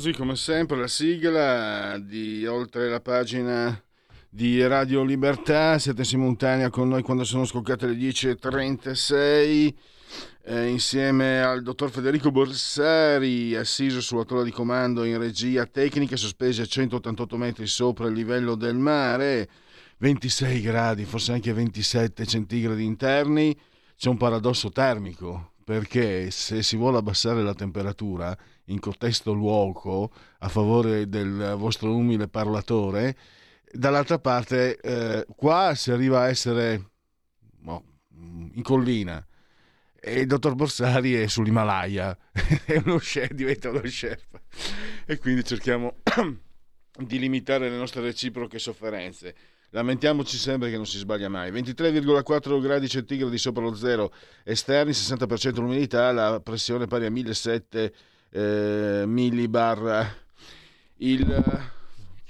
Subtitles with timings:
[0.00, 3.78] Applausi come sempre la sigla di oltre la pagina
[4.30, 5.78] di Radio Libertà.
[5.78, 9.74] Siete simultanea con noi quando sono scoccate le 10.36
[10.44, 16.62] eh, insieme al dottor Federico Borsari assiso sulla tolla di comando in regia tecnica sospesi
[16.62, 19.48] a 188 metri sopra il livello del mare.
[19.98, 23.54] 26 gradi forse anche 27 centigradi interni.
[23.98, 28.36] C'è un paradosso termico perché se si vuole abbassare la temperatura
[28.70, 33.16] in contesto luogo a favore del vostro umile parlatore,
[33.70, 36.90] dall'altra parte eh, qua si arriva a essere
[37.66, 37.84] oh,
[38.54, 39.24] in collina
[40.02, 42.16] e il dottor Borsari è sull'Himalaya,
[42.64, 44.24] è uno chef, diventa uno chef
[45.04, 45.96] e quindi cerchiamo
[46.98, 49.34] di limitare le nostre reciproche sofferenze.
[49.72, 51.52] Lamentiamoci sempre che non si sbaglia mai.
[51.52, 54.12] 23,4 gradi centigradi sopra lo zero
[54.42, 57.94] esterni, 60% l'umidità, la pressione pari a 1700
[58.30, 60.16] eh, millibar.
[60.98, 61.68] Il...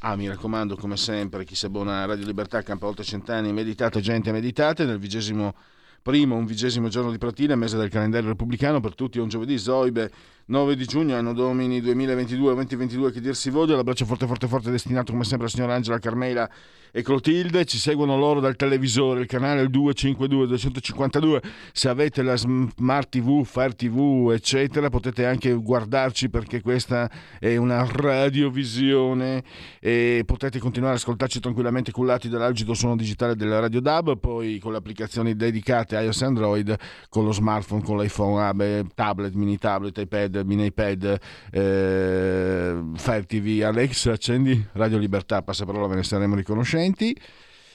[0.03, 4.01] Ah, mi raccomando, come sempre, chi si abbona a Radio Libertà campa oltre cent'anni, meditate
[4.01, 5.55] gente, meditate, nel vigesimo
[6.03, 10.11] primo, un vigesimo giorno di Pratina, mese del calendario repubblicano, per tutti un giovedì, Zoibe,
[10.47, 15.13] 9 di giugno, anno domini 2022-2022, che dir si voglia, l'abbraccio forte forte forte destinato
[15.13, 16.51] come sempre alla signora Angela Carmela
[16.93, 21.43] e Clotilde, ci seguono loro dal televisore, il canale 252 252,
[21.73, 27.87] se avete la Smart TV, Fire TV, eccetera, potete anche guardarci perché questa è una
[27.89, 29.45] radiovisione.
[29.79, 34.73] E potete continuare ad ascoltarci tranquillamente cullati dall'algido suono digitale della Radio DAB, poi con
[34.73, 36.77] le applicazioni dedicate iOS e Android,
[37.09, 41.19] con lo smartphone, con l'iPhone, tablet, mini tablet, iPad, mini iPad,
[41.51, 47.19] eh, Fire TV, Alex, accendi Radio Libertà, passa parola, ve ne saremo riconoscenti conoscenti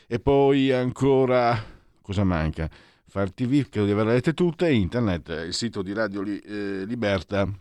[0.08, 1.62] e poi ancora
[2.02, 2.70] cosa manca?
[3.08, 7.52] Far TV, credo di averle lette tutte, internet, il sito di Radio eh, Libertà.net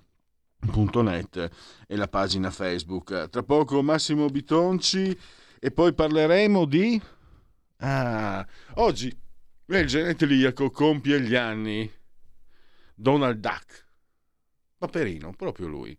[1.86, 3.28] e la pagina Facebook.
[3.31, 5.16] Tra poco Massimo Bitonci
[5.59, 7.00] e poi parleremo di...
[7.78, 9.16] Ah, oggi
[9.66, 11.91] il geneteliaco compie gli anni.
[12.94, 13.84] Donald Duck.
[14.84, 15.97] Paperino, proprio lui.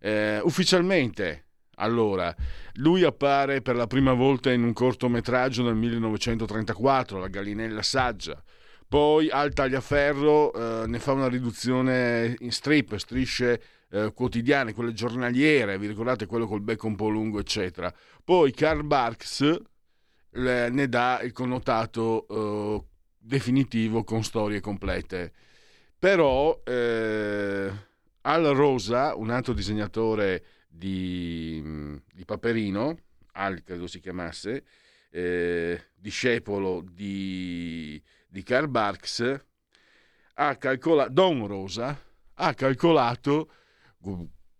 [0.00, 1.44] Eh, ufficialmente
[1.76, 2.34] allora,
[2.74, 8.42] lui appare per la prima volta in un cortometraggio nel 1934, La gallinella saggia.
[8.86, 15.78] Poi al tagliaferro eh, ne fa una riduzione in strip, strisce eh, quotidiane, quelle giornaliere,
[15.78, 17.92] vi ricordate quello col becco un po' lungo, eccetera.
[18.22, 19.60] Poi Karl Barks
[20.32, 22.84] le, ne dà il connotato eh,
[23.18, 25.32] definitivo con storie complete.
[25.98, 27.70] Però eh,
[28.22, 31.62] Al Rosa, un altro disegnatore di,
[32.12, 32.98] di Paperino,
[33.32, 34.64] Al credo si chiamasse,
[35.10, 39.44] eh, discepolo di, di Karl Barks,
[40.34, 41.98] ha calcolato, Don Rosa
[42.34, 43.50] ha calcolato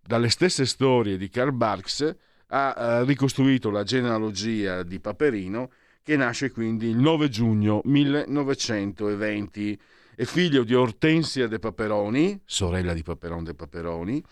[0.00, 2.16] dalle stesse storie di Karl Barks,
[2.48, 5.70] ha eh, ricostruito la genealogia di Paperino
[6.02, 9.80] che nasce quindi il 9 giugno 1920.
[10.14, 14.22] È figlio di Ortensia de Paperoni, sorella di Paperon de Paperoni,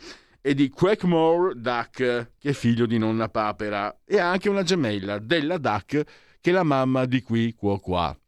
[0.43, 5.19] e di Quackmore Duck, che è figlio di nonna Papera, e ha anche una gemella
[5.19, 6.03] della Duck,
[6.41, 8.19] che è la mamma di qui, qua, qua.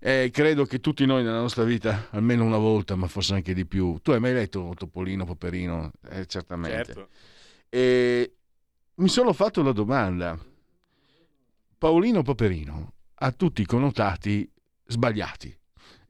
[0.00, 3.66] Eh, credo che tutti noi nella nostra vita, almeno una volta, ma forse anche di
[3.66, 5.90] più, tu hai mai letto Topolino, Paperino?
[6.10, 6.84] Eh, certamente.
[6.84, 7.08] Certo.
[7.68, 8.34] E
[8.94, 10.38] mi sono fatto una domanda.
[11.78, 14.48] Paolino Paperino ha tutti i connotati
[14.86, 15.56] sbagliati.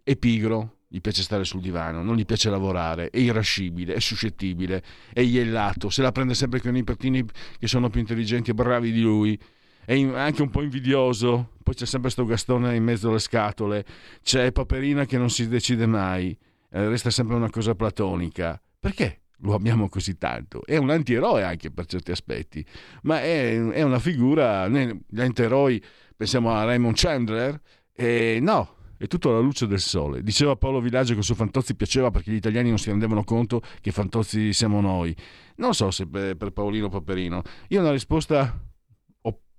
[0.03, 4.83] È pigro, gli piace stare sul divano, non gli piace lavorare, è irascibile, è suscettibile,
[5.13, 7.23] è iellato, se la prende sempre con i nipotini
[7.59, 9.39] che sono più intelligenti e bravi di lui,
[9.85, 13.85] è anche un po' invidioso, poi c'è sempre sto Gastone in mezzo alle scatole,
[14.23, 16.31] c'è Paperina che non si decide mai,
[16.71, 18.59] eh, resta sempre una cosa platonica.
[18.81, 19.21] Perché?
[19.41, 20.65] Lo amiamo così tanto.
[20.65, 22.65] È un antieroe anche per certi aspetti,
[23.03, 25.83] ma è, è una figura, gli antieroi,
[26.17, 27.61] pensiamo a Raymond Chandler,
[27.93, 30.23] e no, è tutto alla luce del sole.
[30.23, 33.91] Diceva Paolo Villaggio che su Fantozzi piaceva perché gli italiani non si rendevano conto che
[33.91, 35.15] Fantozzi siamo noi.
[35.57, 37.43] Non so se per, per Paolino Paperino.
[37.69, 38.61] Io una risposta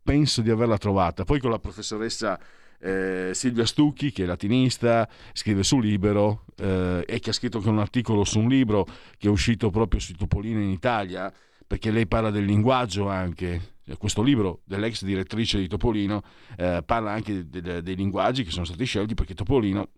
[0.07, 1.25] penso di averla trovata.
[1.25, 2.39] Poi con la professoressa
[2.79, 7.67] eh, Silvia Stucchi, che è latinista, scrive su Libero eh, e che ha scritto anche
[7.67, 8.85] un articolo su un libro
[9.17, 11.31] che è uscito proprio sui Topolino in Italia,
[11.67, 13.75] perché lei parla del linguaggio anche.
[13.97, 16.21] Questo libro dell'ex direttrice di Topolino
[16.57, 19.89] eh, parla anche de- de- dei linguaggi che sono stati scelti perché Topolino,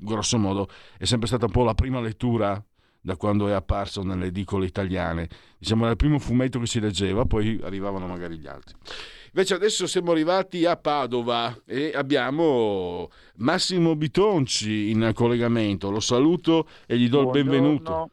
[0.00, 2.62] grosso modo, è sempre stata un po' la prima lettura
[3.02, 5.28] da quando è apparso nelle edicole italiane.
[5.58, 8.74] Diciamo era il primo fumetto che si leggeva, poi arrivavano magari gli altri.
[9.32, 15.90] Invece adesso siamo arrivati a Padova e abbiamo Massimo Bitonci in collegamento.
[15.90, 17.38] Lo saluto e gli do Buongiorno.
[17.38, 18.10] il benvenuto.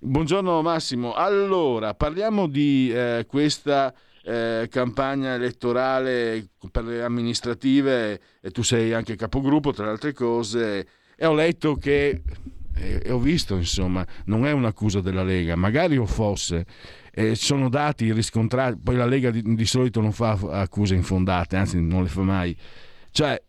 [0.00, 1.14] Buongiorno Massimo.
[1.14, 9.16] Allora, parliamo di eh, questa eh, campagna elettorale per le amministrative e tu sei anche
[9.16, 10.86] capogruppo, tra le altre cose,
[11.16, 12.22] e ho letto che
[12.74, 16.66] e ho visto, insomma, non è un'accusa della Lega, magari lo fosse,
[17.10, 21.80] eh, sono dati riscontrati, poi la Lega di, di, solito non fa accuse infondate, anzi
[21.80, 22.56] non le fa mai.
[23.10, 23.42] Cioè,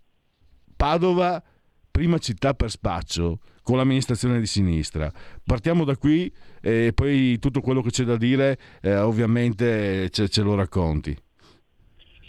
[0.76, 1.44] Padova,
[1.90, 5.12] prima città per spaccio, con l'amministrazione di sinistra.
[5.44, 6.32] Partiamo da qui
[6.62, 11.16] e poi tutto quello che c'è da dire eh, ovviamente ce, ce lo racconti.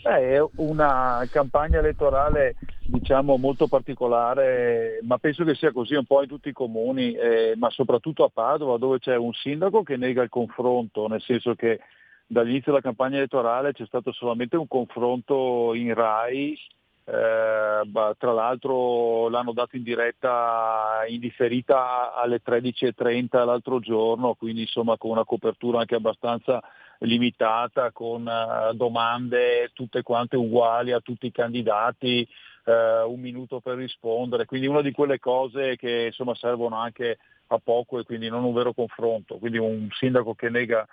[0.03, 6.23] Beh, è una campagna elettorale diciamo molto particolare, ma penso che sia così un po'
[6.23, 10.23] in tutti i comuni, eh, ma soprattutto a Padova dove c'è un sindaco che nega
[10.23, 11.81] il confronto, nel senso che
[12.27, 16.57] dall'inizio della campagna elettorale c'è stato solamente un confronto in RAI,
[17.05, 25.11] eh, tra l'altro l'hanno dato in diretta indifferita alle 13.30 l'altro giorno, quindi insomma con
[25.11, 26.63] una copertura anche abbastanza
[27.01, 32.27] limitata con uh, domande tutte quante uguali a tutti i candidati,
[32.67, 37.19] uh, un minuto per rispondere, quindi una di quelle cose che insomma servono anche
[37.49, 40.87] a poco e quindi non un vero confronto, quindi un sindaco che nega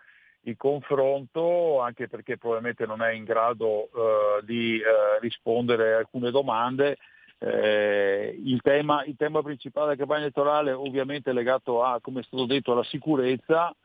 [0.49, 4.81] il confronto anche perché probabilmente non è in grado uh, di
[5.19, 6.97] rispondere a alcune domande.
[7.39, 12.23] Eh, il, tema, il, tema, principale della campagna elettorale ovviamente è legato a, come è
[12.23, 13.75] stato detto, alla sicurezza,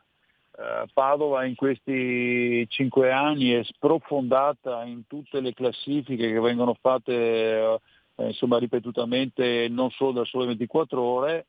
[0.55, 7.79] eh, Padova in questi cinque anni è sprofondata in tutte le classifiche che vengono fatte
[8.15, 11.45] eh, insomma, ripetutamente non solo da sole 24 ore.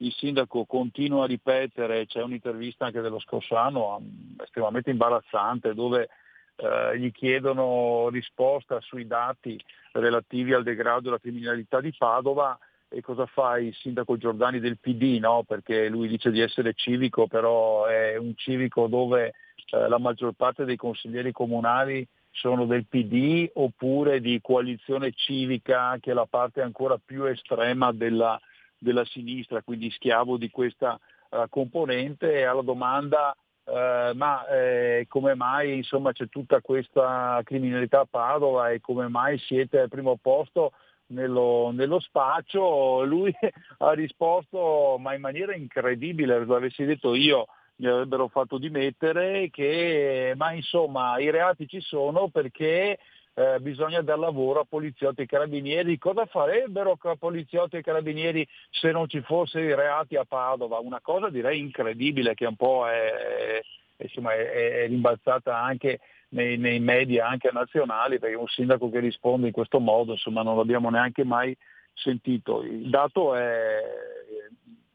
[0.00, 4.00] Il sindaco continua a ripetere, c'è un'intervista anche dello scorso anno
[4.42, 6.08] estremamente imbarazzante dove
[6.56, 9.60] eh, gli chiedono risposta sui dati
[9.92, 12.56] relativi al degrado della criminalità di Padova
[12.88, 15.42] e cosa fa il sindaco Giordani del PD, no?
[15.46, 19.34] perché lui dice di essere civico, però è un civico dove
[19.70, 26.12] eh, la maggior parte dei consiglieri comunali sono del PD oppure di coalizione civica che
[26.12, 28.40] è la parte ancora più estrema della,
[28.78, 30.98] della sinistra, quindi schiavo di questa
[31.30, 38.00] uh, componente e alla domanda uh, ma eh, come mai insomma, c'è tutta questa criminalità
[38.00, 40.72] a Padova e come mai siete al primo posto
[41.08, 43.34] nello, nello spaccio, lui
[43.78, 47.46] ha risposto ma in maniera incredibile, lo avessi detto io
[47.76, 52.98] mi avrebbero fatto dimettere, che ma insomma i reati ci sono perché
[53.38, 55.96] eh, bisogna dar lavoro a poliziotti e carabinieri.
[55.96, 60.80] Cosa farebbero poliziotti e carabinieri se non ci fossero i reati a Padova?
[60.80, 63.60] Una cosa direi incredibile che un po' è,
[63.96, 68.98] è, insomma, è, è rimbalzata anche nei, nei, media anche nazionali, perché un sindaco che
[68.98, 71.56] risponde in questo modo insomma, non l'abbiamo neanche mai
[71.94, 72.64] sentito.
[72.64, 73.80] Il dato è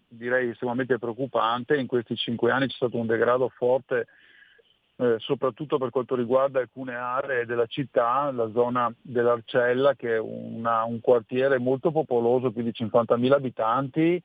[0.09, 4.07] direi estremamente preoccupante, in questi cinque anni c'è stato un degrado forte
[4.95, 10.83] eh, soprattutto per quanto riguarda alcune aree della città, la zona dell'Arcella che è una,
[10.83, 14.21] un quartiere molto popoloso, più di 50.000 abitanti,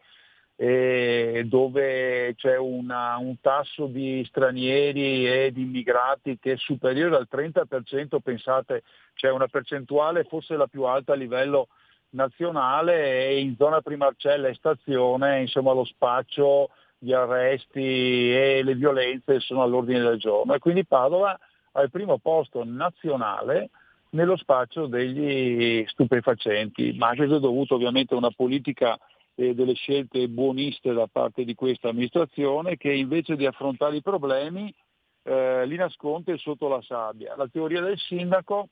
[0.60, 7.28] eh, dove c'è una, un tasso di stranieri e di immigrati che è superiore al
[7.30, 8.82] 30%, pensate
[9.14, 11.68] c'è una percentuale forse la più alta a livello
[12.10, 19.40] nazionale e in zona Primarcella e stazione insomma lo spaccio, gli arresti e le violenze
[19.40, 21.38] sono all'ordine del giorno e quindi Padova
[21.72, 23.70] ha il primo posto nazionale
[24.10, 28.98] nello spaccio degli stupefacenti, ma questo è dovuto ovviamente a una politica
[29.34, 34.74] e delle scelte buoniste da parte di questa amministrazione che invece di affrontare i problemi
[35.22, 37.36] eh, li nasconde sotto la sabbia.
[37.36, 38.68] La teoria del sindaco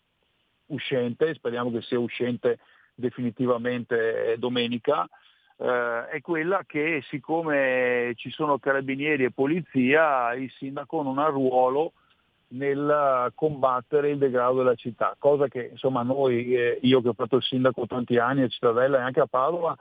[0.66, 2.58] uscente, speriamo che sia uscente
[2.94, 5.08] definitivamente domenica,
[5.58, 11.92] eh, è quella che siccome ci sono carabinieri e polizia, il sindaco non ha ruolo
[12.48, 17.36] nel combattere il degrado della città, cosa che insomma noi, eh, io che ho fatto
[17.36, 19.76] il sindaco tanti anni a Cittadella e anche a Padova,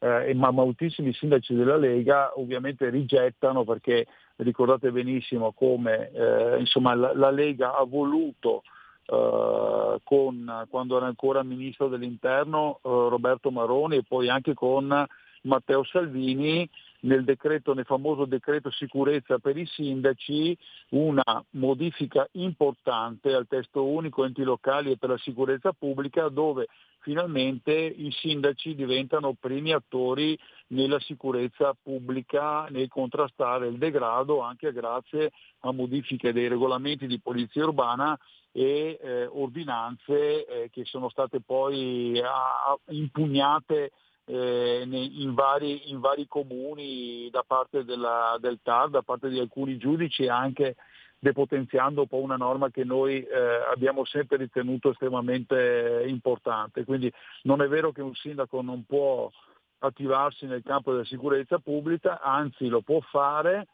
[0.00, 4.06] eh, ma moltissimi sindaci della Lega ovviamente rigettano perché
[4.36, 8.62] ricordate benissimo come eh, insomma, la, la, Lega ha voluto
[9.10, 15.06] eh, con, quando era ancora ministro dell'interno eh, Roberto Maroni e poi anche con
[15.42, 16.68] Matteo Salvini
[17.00, 20.56] nel, decreto, nel famoso decreto sicurezza per i sindaci
[20.90, 26.68] una modifica importante al testo unico enti locali e per la sicurezza pubblica dove
[27.00, 30.38] finalmente i sindaci diventano primi attori
[30.68, 37.64] nella sicurezza pubblica, nel contrastare il degrado anche grazie a modifiche dei regolamenti di polizia
[37.64, 38.18] urbana
[38.52, 43.92] e eh, ordinanze eh, che sono state poi a, impugnate
[44.30, 49.76] eh, in, vari, in, vari, comuni da parte della, del TAR, da parte di alcuni
[49.76, 50.76] giudici anche
[51.18, 53.38] depotenziando un po' una norma che noi eh,
[53.70, 56.84] abbiamo sempre ritenuto estremamente importante.
[56.84, 59.30] Quindi non è vero che un sindaco non può
[59.80, 63.66] attivarsi nel campo della sicurezza pubblica, anzi lo può fare.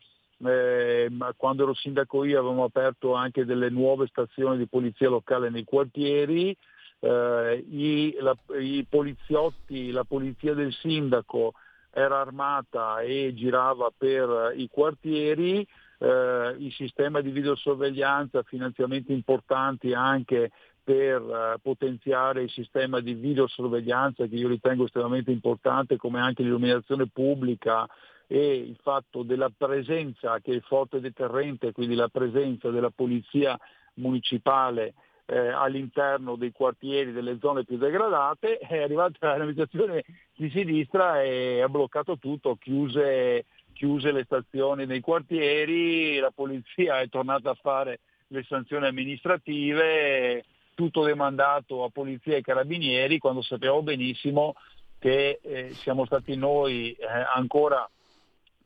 [0.44, 5.64] Eh, quando ero sindaco io avevamo aperto anche delle nuove stazioni di polizia locale nei
[5.64, 6.56] quartieri,
[7.00, 11.54] eh, i, la, i poliziotti, la polizia del sindaco
[11.90, 15.66] era armata e girava per i quartieri,
[15.98, 20.50] eh, il sistema di videosorveglianza, finanziamenti importanti anche
[20.84, 27.08] per eh, potenziare il sistema di videosorveglianza che io ritengo estremamente importante, come anche l'illuminazione
[27.08, 27.88] pubblica
[28.26, 33.58] e il fatto della presenza che è forte deterrente, quindi la presenza della polizia
[33.94, 34.94] municipale
[35.26, 40.04] eh, all'interno dei quartieri delle zone più degradate, è arrivata l'amministrazione
[40.34, 47.08] di sinistra e ha bloccato tutto, chiuse, chiuse le stazioni nei quartieri, la polizia è
[47.08, 54.54] tornata a fare le sanzioni amministrative, tutto demandato a polizia e carabinieri quando sappiamo benissimo
[54.98, 57.88] che eh, siamo stati noi eh, ancora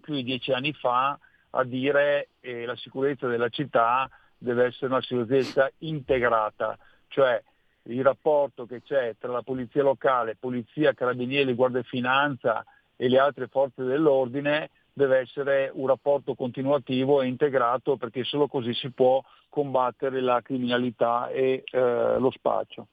[0.00, 1.18] più di dieci anni fa
[1.50, 4.08] a dire eh, la sicurezza della città
[4.40, 6.76] deve essere una sicurezza integrata,
[7.08, 7.40] cioè
[7.84, 12.64] il rapporto che c'è tra la polizia locale, polizia, carabinieri, guardia e finanza
[12.96, 18.74] e le altre forze dell'ordine deve essere un rapporto continuativo e integrato perché solo così
[18.74, 22.86] si può combattere la criminalità e eh, lo spaccio.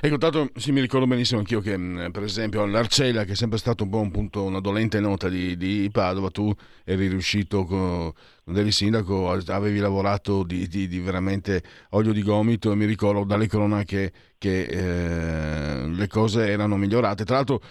[0.00, 3.58] Ecco, tanto sì, mi ricordo benissimo anch'io che, mm, per esempio, l'Arcella, che è sempre
[3.58, 6.52] stato un po' un punto, una dolente nota di, di Padova, tu
[6.84, 12.72] eri riuscito, con, quando eri sindaco, avevi lavorato di, di, di, veramente olio di gomito
[12.72, 17.24] e mi ricordo dalle cronache che eh, le cose erano migliorate.
[17.24, 17.62] Tra l'altro,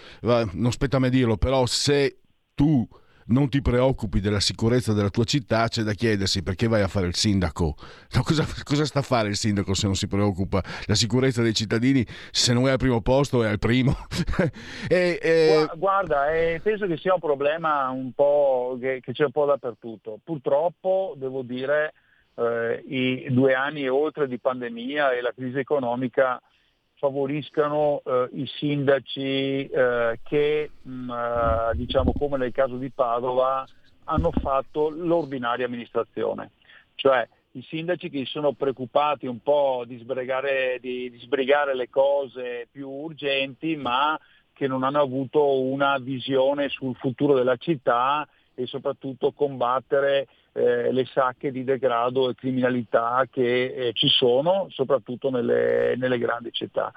[0.52, 2.18] non spetta a me dirlo, però se
[2.54, 2.86] tu
[3.26, 7.06] non ti preoccupi della sicurezza della tua città, c'è da chiedersi perché vai a fare
[7.06, 7.76] il sindaco.
[8.12, 10.62] No, cosa, cosa, sta a fare il sindaco se non si preoccupa?
[10.86, 13.96] La sicurezza dei cittadini, se non è al primo posto, è al primo.
[14.88, 15.68] e, e...
[15.76, 20.18] Guarda, eh, penso che sia un problema un po' che, che c'è un po' dappertutto.
[20.22, 21.94] Purtroppo, devo dire,
[22.36, 26.40] eh, i due anni e oltre di pandemia e la crisi economica
[27.04, 33.66] favoriscano eh, i sindaci eh, che, mh, mm, eh, diciamo come nel caso di Padova,
[34.04, 36.52] hanno fatto l'ordinaria amministrazione.
[36.94, 41.90] Cioè i sindaci che si sono preoccupati un po' di sbrigare, di, di sbrigare le
[41.90, 44.18] cose più urgenti, ma
[44.54, 51.04] che non hanno avuto una visione sul futuro della città e soprattutto combattere eh, le
[51.06, 56.92] sacche di degrado e criminalità che eh, ci sono, soprattutto nelle, nelle, grandi città.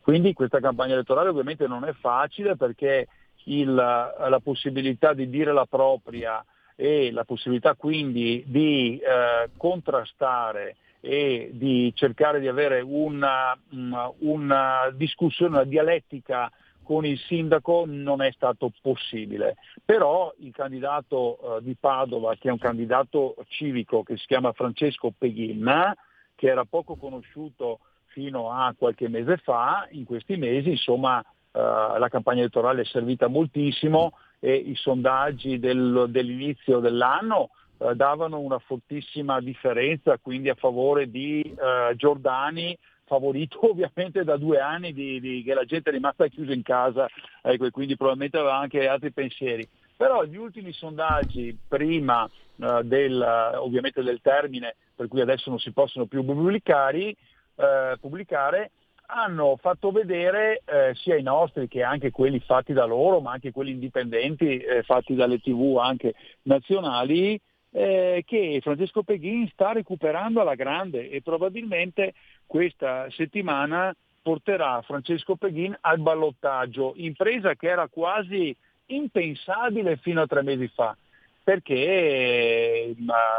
[0.00, 3.08] Quindi questa campagna elettorale ovviamente non è facile perché
[3.44, 6.44] il, la possibilità di dire la propria
[6.76, 14.90] e la possibilità quindi di eh, contrastare e di cercare di avere una, una, una
[14.94, 16.50] discussione, una dialettica
[16.90, 19.58] con il sindaco non è stato possibile.
[19.84, 25.12] Però il candidato eh, di Padova, che è un candidato civico che si chiama Francesco
[25.16, 25.94] Peghin,
[26.34, 32.08] che era poco conosciuto fino a qualche mese fa, in questi mesi insomma eh, la
[32.10, 39.40] campagna elettorale è servita moltissimo e i sondaggi del, dell'inizio dell'anno eh, davano una fortissima
[39.40, 42.76] differenza quindi a favore di eh, Giordani
[43.10, 47.08] favorito ovviamente da due anni di, di, che la gente è rimasta chiusa in casa
[47.42, 49.68] ecco, e quindi probabilmente aveva anche altri pensieri.
[49.96, 52.22] Però gli ultimi sondaggi prima
[52.56, 53.20] uh, del,
[53.56, 57.14] ovviamente del termine per cui adesso non si possono più pubblicare,
[57.56, 58.70] uh, pubblicare
[59.12, 63.50] hanno fatto vedere eh, sia i nostri che anche quelli fatti da loro, ma anche
[63.50, 67.40] quelli indipendenti eh, fatti dalle tv anche nazionali,
[67.72, 72.14] eh, che Francesco Peghin sta recuperando alla grande e probabilmente
[72.46, 78.54] questa settimana porterà Francesco Peghin al ballottaggio, impresa che era quasi
[78.86, 80.96] impensabile fino a tre mesi fa,
[81.42, 82.96] perché eh,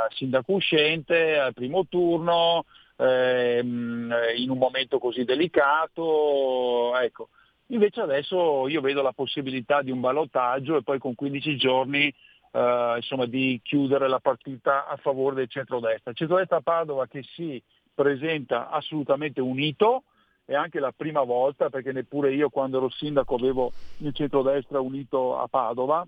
[0.09, 2.65] sindaco uscente al primo turno,
[2.97, 6.95] ehm, in un momento così delicato.
[6.97, 7.29] Ecco.
[7.67, 12.13] Invece adesso io vedo la possibilità di un ballottaggio e poi con 15 giorni
[12.51, 16.13] eh, insomma, di chiudere la partita a favore del centrodestra.
[16.13, 17.61] Centrodestra Padova che si
[17.93, 20.03] presenta assolutamente unito,
[20.45, 25.37] è anche la prima volta perché neppure io quando ero sindaco avevo il centrodestra unito
[25.37, 26.05] a Padova,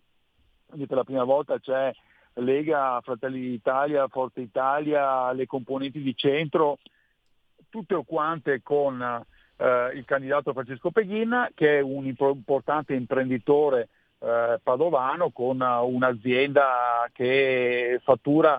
[0.66, 1.94] quindi per la prima volta c'è
[2.36, 6.80] Lega, Fratelli d'Italia, Forza Italia, le componenti di centro,
[7.70, 13.90] tutte o quante con eh, il candidato Francesco Peghin che è un importante imprenditore
[14.24, 18.58] eh, padovano con un'azienda che fattura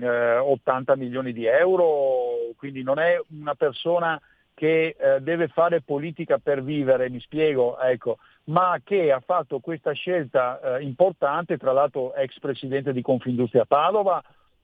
[0.00, 4.20] eh, 80 milioni di euro, quindi non è una persona
[4.54, 9.92] che eh, deve fare politica per vivere, mi spiego, ecco, ma che ha fatto questa
[9.92, 14.22] scelta eh, importante, tra l'altro ex presidente di Confindustria Padova,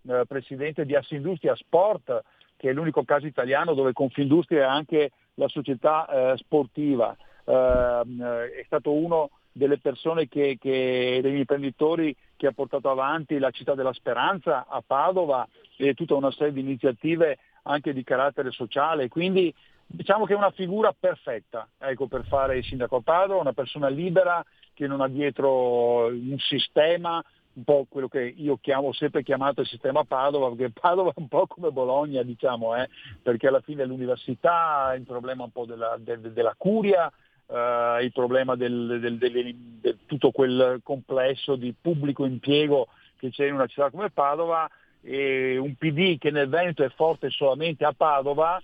[0.08, 2.22] eh, presidente di Assindustria Sport,
[2.56, 7.16] che è l'unico caso italiano dove Confindustria è anche la società eh, sportiva.
[7.42, 13.74] È stato uno delle persone che, che, degli imprenditori che ha portato avanti la città
[13.74, 19.08] della speranza a Padova e tutta una serie di iniziative anche di carattere sociale.
[19.08, 19.54] Quindi
[19.86, 23.88] diciamo che è una figura perfetta ecco, per fare il sindaco a Padova, una persona
[23.88, 29.60] libera che non ha dietro un sistema, un po' quello che io chiamo sempre chiamato
[29.60, 32.88] il sistema Padova, perché Padova è un po' come Bologna, diciamo, eh,
[33.22, 37.12] perché alla fine l'università, il problema un po' della, de, della curia,
[37.52, 42.88] eh, il problema del, del, del, del, tutto quel complesso di pubblico impiego
[43.18, 44.68] che c'è in una città come Padova,
[45.02, 48.60] e un PD che nel Veneto è forte solamente a Padova,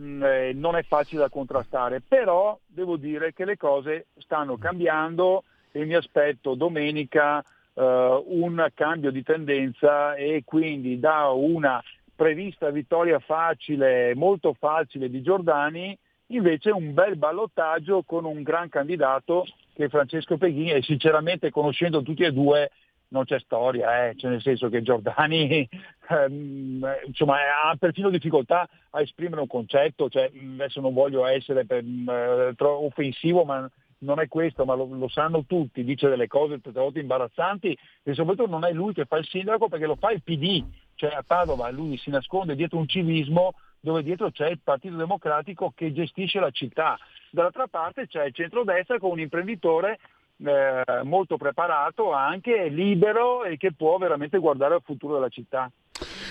[0.00, 5.44] Mm, eh, non è facile da contrastare, però devo dire che le cose stanno cambiando
[5.72, 7.42] e mi aspetto domenica
[7.74, 11.82] eh, un cambio di tendenza e quindi da una
[12.14, 15.96] prevista vittoria facile, molto facile di Giordani,
[16.30, 22.02] invece un bel ballottaggio con un gran candidato che è Francesco Peghini e sinceramente conoscendo
[22.02, 22.70] tutti e due
[23.08, 24.14] non c'è storia, eh.
[24.16, 25.68] cioè nel senso che Giordani
[26.08, 31.82] ehm, insomma, ha perfino difficoltà a esprimere un concetto, cioè, adesso non voglio essere per,
[31.84, 33.68] eh, offensivo, ma
[34.02, 38.14] non è questo, ma lo, lo, sanno tutti, dice delle cose tante volte imbarazzanti e
[38.14, 40.64] soprattutto non è lui che fa il sindaco perché lo fa il PD,
[40.94, 45.72] cioè a Padova lui si nasconde dietro un civismo dove dietro c'è il Partito Democratico
[45.74, 46.98] che gestisce la città.
[47.30, 49.98] Dall'altra parte c'è il centrodestra con un imprenditore
[50.44, 55.70] eh, molto preparato, anche libero e che può veramente guardare al futuro della città.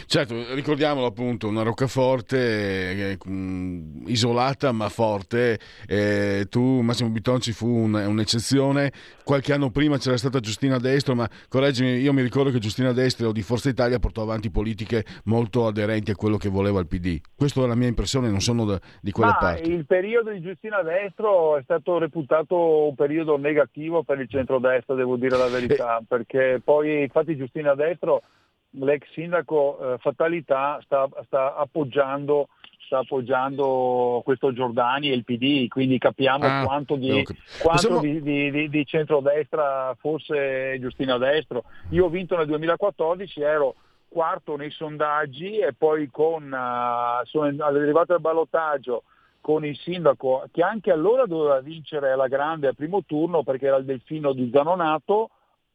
[0.05, 5.59] Certo, ricordiamolo appunto, una roccaforte eh, mm, isolata ma forte.
[5.87, 8.91] Eh, tu, Massimo Bitonci, fu un, un'eccezione.
[9.23, 13.31] Qualche anno prima c'era stata Giustina Destro, ma correggimi, io mi ricordo che Giustina Destro
[13.31, 17.19] di Forza Italia portò avanti politiche molto aderenti a quello che voleva il PD.
[17.35, 19.71] Questa è la mia impressione, non sono da, di quelle ma parti.
[19.71, 25.15] Il periodo di Giustina Destro è stato reputato un periodo negativo per il centrodestra, devo
[25.15, 26.03] dire la verità, eh.
[26.07, 28.23] perché poi infatti Giustina Destro
[28.71, 32.49] l'ex sindaco eh, Fatalità sta, sta, appoggiando,
[32.85, 37.23] sta, appoggiando, questo Giordani e il PD, quindi capiamo ah, quanto, di,
[37.61, 37.99] quanto Possiamo...
[37.99, 41.63] di, di, di, centrodestra fosse Giustina Destro.
[41.89, 43.75] Io ho vinto nel 2014, ero
[44.07, 49.03] quarto nei sondaggi e poi con, uh, sono arrivato al ballottaggio
[49.39, 53.77] con il sindaco che anche allora doveva vincere la grande al primo turno perché era
[53.77, 55.29] il delfino di Zanonato,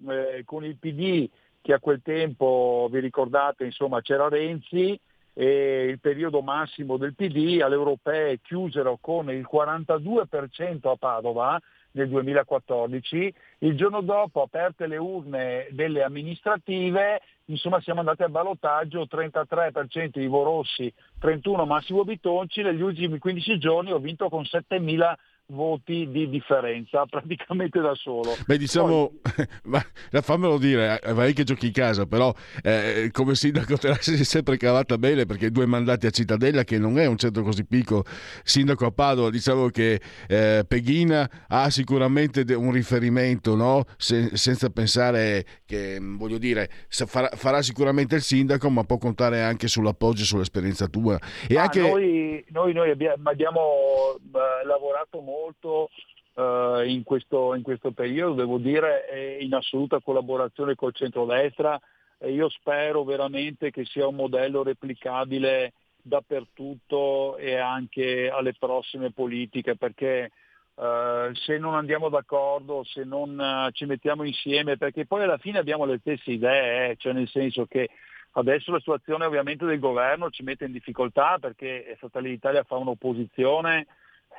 [0.09, 1.28] eh, con il PD
[1.64, 5.00] che a quel tempo, vi ricordate, insomma, c'era Renzi
[5.33, 11.59] e il periodo massimo del PD alle europee chiusero con il 42% a Padova
[11.92, 19.07] nel 2014, il giorno dopo aperte le urne delle amministrative, insomma siamo andati al ballottaggio,
[19.11, 25.14] 33% Ivo Rossi, 31 Massimo Bitonci, negli ultimi 15 giorni ho vinto con 7.000
[25.48, 28.35] voti di differenza praticamente da solo.
[28.46, 29.83] Beh, diciamo, Poi...
[30.22, 34.24] fammelo dire, eh, vai che giochi in casa, però eh, come sindaco te la sei
[34.24, 38.04] sempre cavata bene perché due mandati a Cittadella, che non è un centro così piccolo,
[38.42, 43.85] sindaco a Padova, diciamo che eh, Peghina ha sicuramente un riferimento, no?
[43.96, 49.42] Se, senza pensare che, mm, voglio dire, farà, farà, sicuramente il sindaco, ma può contare
[49.42, 51.18] anche sull'appoggio e sull'esperienza tua.
[51.48, 51.80] E ah, anche...
[51.80, 53.61] noi, noi, noi abbiamo, abbiamo
[54.16, 55.90] eh, lavorato molto molto
[56.35, 61.81] eh, in, questo, in, questo, periodo, devo dire, in assoluta collaborazione col centrodestra
[62.18, 69.77] e io spero veramente che sia un modello replicabile dappertutto e anche alle prossime politiche
[69.77, 70.31] perché
[70.77, 75.59] Uh, se non andiamo d'accordo, se non uh, ci mettiamo insieme, perché poi alla fine
[75.59, 76.97] abbiamo le stesse idee, eh?
[76.97, 77.88] cioè nel senso che
[78.37, 83.87] Adesso la situazione ovviamente del governo ci mette in difficoltà perché Fratelli d'Italia fa un'opposizione,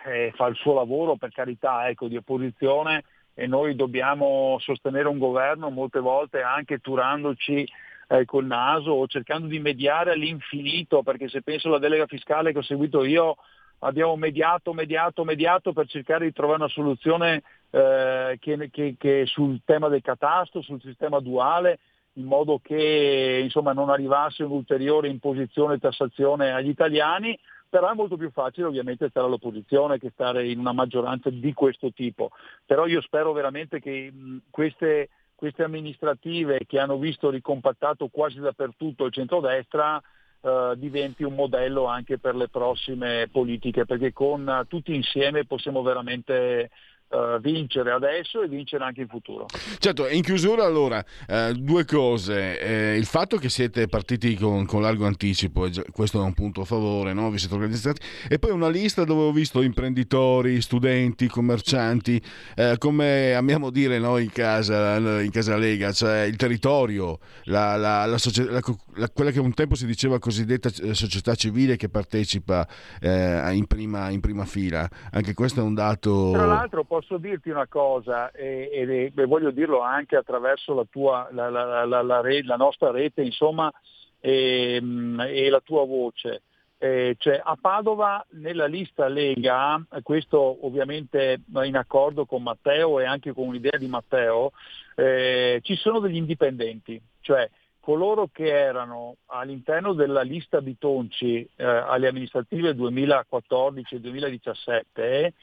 [0.05, 5.17] eh, fa il suo lavoro per carità ecco, di opposizione e noi dobbiamo sostenere un
[5.17, 7.67] governo molte volte anche turandoci
[8.07, 12.59] eh, col naso o cercando di mediare all'infinito, perché se penso alla delega fiscale che
[12.59, 13.35] ho seguito io,
[13.79, 17.41] abbiamo mediato, mediato, mediato per cercare di trovare una soluzione
[17.71, 21.79] eh, che, che, che sul tema del catasto, sul sistema duale,
[22.13, 27.37] in modo che insomma, non arrivasse un'ulteriore imposizione e tassazione agli italiani,
[27.79, 32.31] è molto più facile ovviamente stare all'opposizione che stare in una maggioranza di questo tipo.
[32.65, 34.11] Però io spero veramente che
[34.49, 40.01] queste queste amministrative che hanno visto ricompattato quasi dappertutto il centrodestra
[40.41, 46.69] eh, diventi un modello anche per le prossime politiche, perché con tutti insieme possiamo veramente
[47.15, 49.45] uh, vincere adesso e vincere anche in futuro.
[49.79, 52.59] Certo, in chiusura allora, eh, due cose.
[52.59, 56.65] Eh, il fatto che siete partiti con, con largo anticipo, questo è un punto a
[56.65, 57.29] favore, no?
[57.29, 62.21] vi siete organizzati, e poi una lista dove ho visto imprenditori, studenti, commercianti,
[62.55, 68.05] eh, come amiamo dire noi in casa, in casa Lega, cioè il territorio, la, la,
[68.05, 68.17] la,
[68.95, 72.67] la, quella che un tempo si diceva cosiddetta eh, società civile che partecipa
[72.99, 74.89] eh, in prima, in prima fila.
[75.11, 76.31] Anche questo è un dato...
[76.31, 81.27] Tra l'altro posso dirti una cosa e, e, e voglio dirlo anche attraverso la, tua,
[81.31, 83.71] la, la, la nostra rete insomma,
[84.19, 84.81] e,
[85.29, 86.41] e, la tua voce.
[86.77, 93.31] Eh, cioè, a Padova nella lista Lega, questo ovviamente in accordo con Matteo e anche
[93.31, 94.51] con un'idea di Matteo,
[94.95, 97.49] eh, ci sono degli indipendenti, cioè
[97.85, 105.33] coloro che erano all'interno della lista Bitonci eh, alle amministrative 2014 e 2017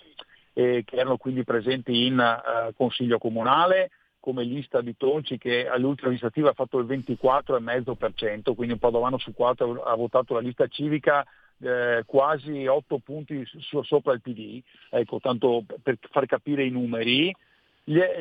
[0.53, 6.09] eh, che erano quindi presenti in eh, Consiglio Comunale, come lista di Tonci che all'ultima
[6.09, 11.27] amministrativa ha fatto il 24,5%, quindi un Padovano su 4 ha votato la lista civica
[11.63, 14.61] eh, quasi 8 punti su, sopra il PD,
[14.91, 17.35] ecco, tanto per far capire i numeri.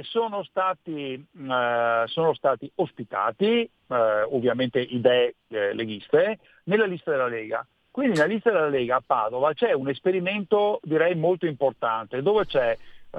[0.02, 7.65] Sono stati, eh, sono stati ospitati, eh, ovviamente idee eh, leghiste, nella lista della Lega.
[7.91, 12.77] Quindi nella lista della Lega a Padova c'è un esperimento direi molto importante dove eh,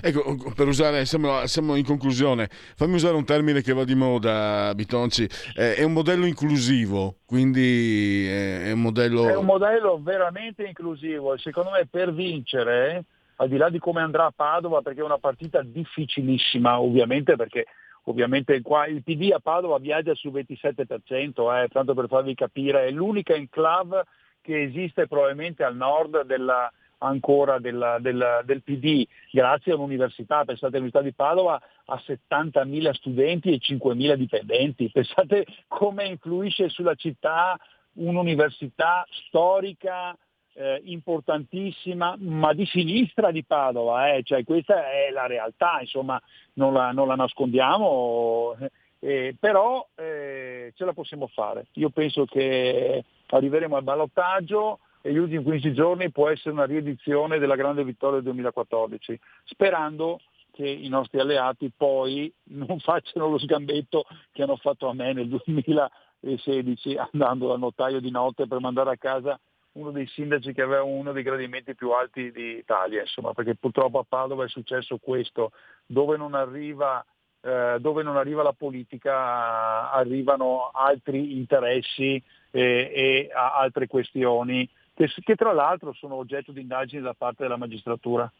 [0.00, 4.74] Ecco, per usare, siamo, siamo, in conclusione, fammi usare un termine che va di moda,
[4.74, 9.28] Bitonci, eh, è un modello inclusivo, quindi è, è un modello...
[9.28, 13.04] È un modello veramente inclusivo e secondo me per vincere,
[13.36, 17.66] al di là di come andrà a Padova, perché è una partita difficilissima ovviamente perché
[18.04, 18.86] ovviamente qua.
[18.86, 24.04] Il PD a Padova viaggia sul 27%, eh, tanto per farvi capire, è l'unica enclave
[24.40, 26.70] che esiste probabilmente al nord della,
[27.02, 33.58] ancora della, della, del PD, grazie all'università, pensate all'Università di Padova ha 70.000 studenti e
[33.58, 37.58] 5.000 dipendenti, pensate come influisce sulla città
[37.94, 40.16] un'università storica,
[40.54, 44.22] eh, importantissima, ma di sinistra di Padova, eh?
[44.22, 46.20] cioè, questa è la realtà, insomma,
[46.54, 48.56] non la, non la nascondiamo,
[48.98, 51.66] eh, però eh, ce la possiamo fare.
[51.74, 57.38] Io penso che arriveremo al ballottaggio e gli ultimi 15 giorni può essere una riedizione
[57.38, 60.20] della grande vittoria del 2014, sperando
[60.52, 65.28] che i nostri alleati poi non facciano lo sgambetto che hanno fatto a me nel
[65.28, 69.40] 2016 andando dal notaio di notte per mandare a casa
[69.72, 74.04] uno dei sindaci che aveva uno dei gradimenti più alti d'Italia, insomma, perché purtroppo a
[74.06, 75.52] Padova è successo questo,
[75.86, 77.04] dove non arriva,
[77.40, 85.34] eh, dove non arriva la politica arrivano altri interessi eh, e altre questioni che, che
[85.36, 88.30] tra l'altro sono oggetto di indagini da parte della magistratura.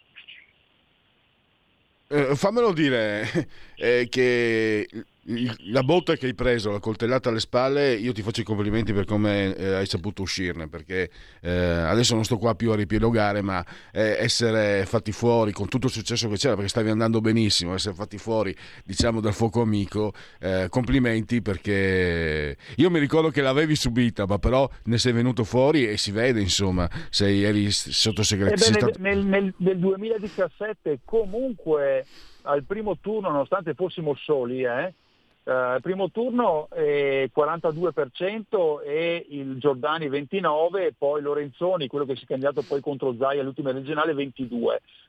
[2.09, 3.27] Eh, fammelo dire
[3.77, 4.87] eh, che
[5.25, 9.05] la botta che hai preso, la coltellata alle spalle, io ti faccio i complimenti per
[9.05, 13.65] come eh, hai saputo uscirne, perché eh, adesso non sto qua più a ripielogare, ma
[13.93, 17.95] eh, essere fatti fuori con tutto il successo che c'era, perché stavi andando benissimo, essere
[17.95, 18.55] fatti fuori,
[18.85, 24.69] diciamo, dal fuoco amico, eh, complimenti perché io mi ricordo che l'avevi subita, ma però
[24.85, 28.91] ne sei venuto fuori e si vede, insomma, sei eri sottosegretario.
[28.99, 32.07] Nel, nel, nel, nel 2017 comunque
[32.43, 34.95] al primo turno, nonostante fossimo soli, eh,
[35.45, 42.27] Uh, primo turno eh, 42% e il Giordani 29%, poi Lorenzoni, quello che si è
[42.29, 44.49] candidato poi contro Zai all'ultima regionale 22%.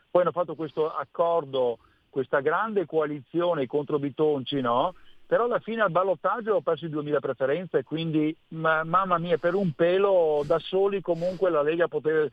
[0.10, 1.78] Poi hanno fatto questo accordo,
[2.10, 4.96] questa grande coalizione contro Bitonci, no?
[5.34, 9.56] Però alla fine al ballottaggio ho perso i 2000 preferenze, quindi ma, mamma mia, per
[9.56, 12.30] un pelo da soli comunque la Lega poteva,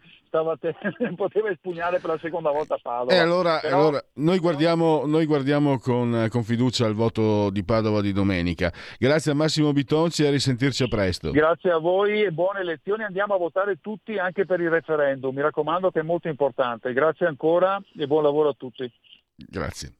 [0.60, 0.74] te,
[1.16, 3.14] poteva espugnare per la seconda volta Padova.
[3.14, 8.02] E allora, però, allora noi guardiamo, noi guardiamo con, con, fiducia il voto di Padova
[8.02, 8.70] di domenica.
[8.98, 11.30] Grazie a Massimo Bitonci e a risentirci a presto.
[11.30, 13.04] Grazie a voi e buone elezioni.
[13.04, 15.34] Andiamo a votare tutti anche per il referendum.
[15.34, 16.92] Mi raccomando che è molto importante.
[16.92, 18.92] Grazie ancora e buon lavoro a tutti.
[19.36, 19.99] Grazie.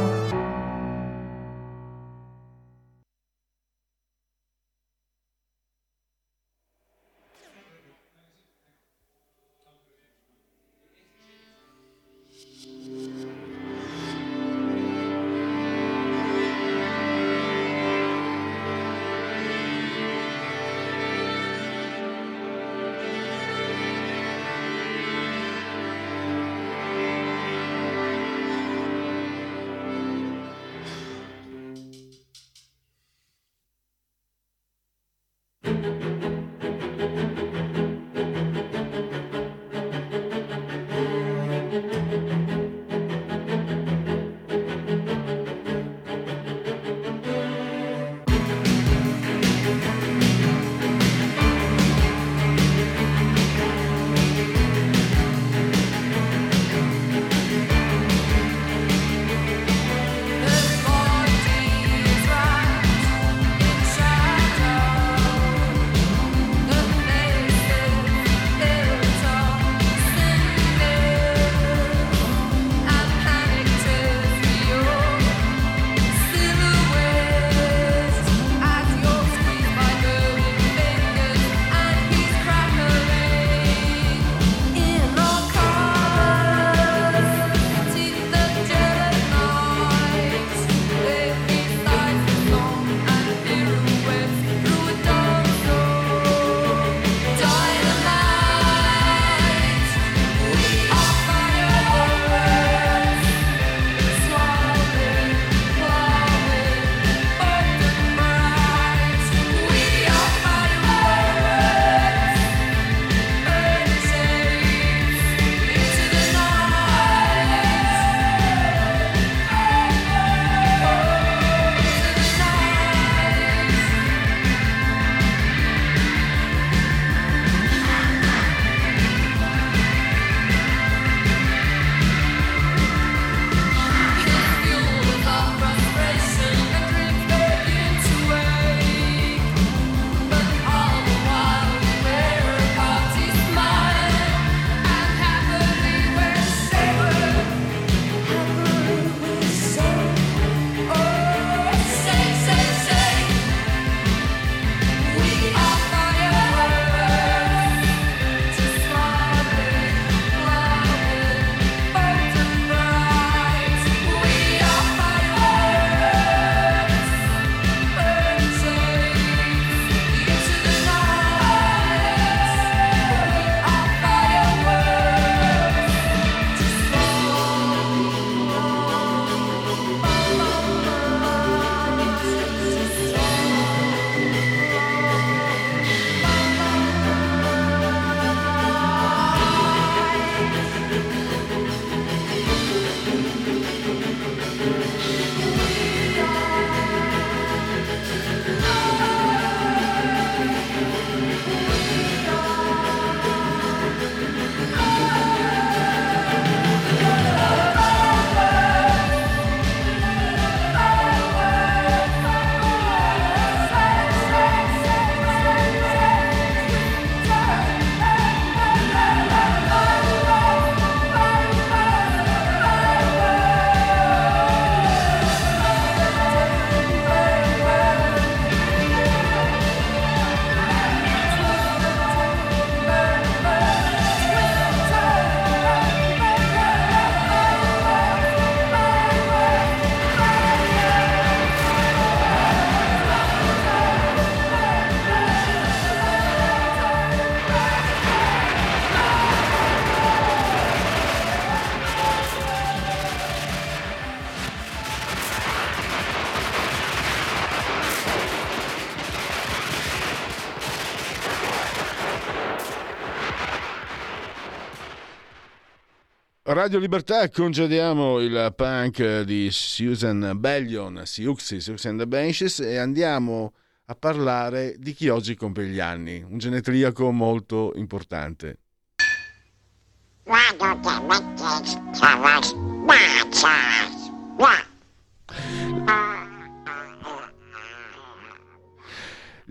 [266.53, 273.53] Radio Libertà congediamo il punk di Susan Bellion, Siuxi, and the Benches e andiamo
[273.85, 278.57] a parlare di chi oggi compie gli anni, un genetriaco molto importante.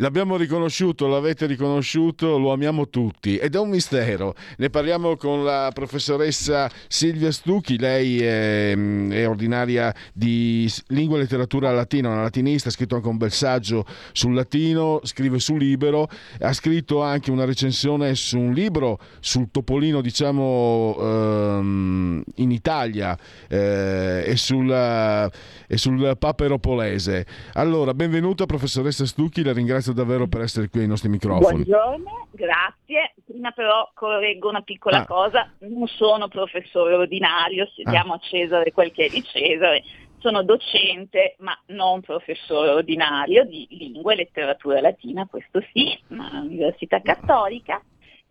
[0.00, 4.34] L'abbiamo riconosciuto, l'avete riconosciuto, lo amiamo tutti ed è un mistero.
[4.56, 11.20] Ne parliamo con la professoressa Silvia Stucchi, lei è, mm, è ordinaria di lingua e
[11.20, 16.08] letteratura latina, una latinista, ha scritto anche un bel saggio sul latino, scrive su Libero,
[16.38, 24.22] ha scritto anche una recensione su un libro sul topolino, diciamo, ehm, in Italia eh,
[24.24, 27.26] e, sul, e sul papero polese.
[27.52, 31.64] Allora, benvenuta professoressa Stucchi, la ringrazio ringrazio davvero per essere qui ai nostri microfoni.
[31.64, 33.14] Buongiorno, grazie.
[33.24, 35.06] Prima però correggo una piccola ah.
[35.06, 37.90] cosa, non sono professore ordinario, se ah.
[37.90, 39.82] diamo a Cesare quel che è di Cesare,
[40.18, 47.00] sono docente ma non professore ordinario di lingua e letteratura latina, questo sì, ma all'Università
[47.00, 47.82] Cattolica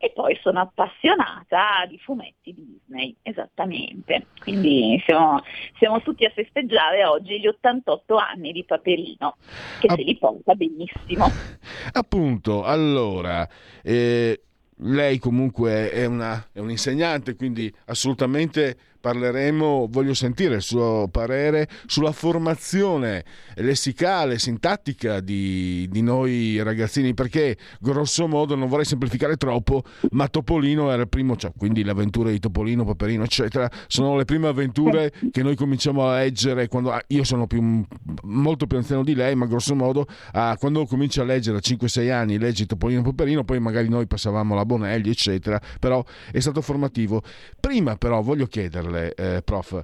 [0.02, 4.28] e poi sono appassionata di fumetti Disney, esattamente.
[4.40, 5.44] Quindi siamo,
[5.78, 9.36] siamo tutti a festeggiare oggi gli 88 anni di Paperino,
[9.80, 11.30] che App- se li porta benissimo.
[11.92, 13.46] Appunto, allora,
[13.84, 14.42] eh,
[14.78, 21.68] lei comunque è, una, è un insegnante, quindi assolutamente parleremo, voglio sentire il suo parere
[21.86, 23.24] sulla formazione
[23.56, 30.92] lessicale, sintattica di, di, noi ragazzini, perché grosso modo, non vorrei semplificare troppo, ma Topolino
[30.92, 35.12] era il primo, cioè, quindi le avventure di Topolino, Paperino, eccetera, sono le prime avventure
[35.32, 37.84] che noi cominciamo a leggere quando ah, io sono più,
[38.24, 42.12] molto più anziano di lei, ma grosso modo ah, quando cominci a leggere a 5-6
[42.12, 47.22] anni, leggi Topolino, Paperino, poi magari noi passavamo la Bonelli, eccetera, però è stato formativo.
[47.60, 49.84] Prima però voglio chiederle chiederle, eh, prof,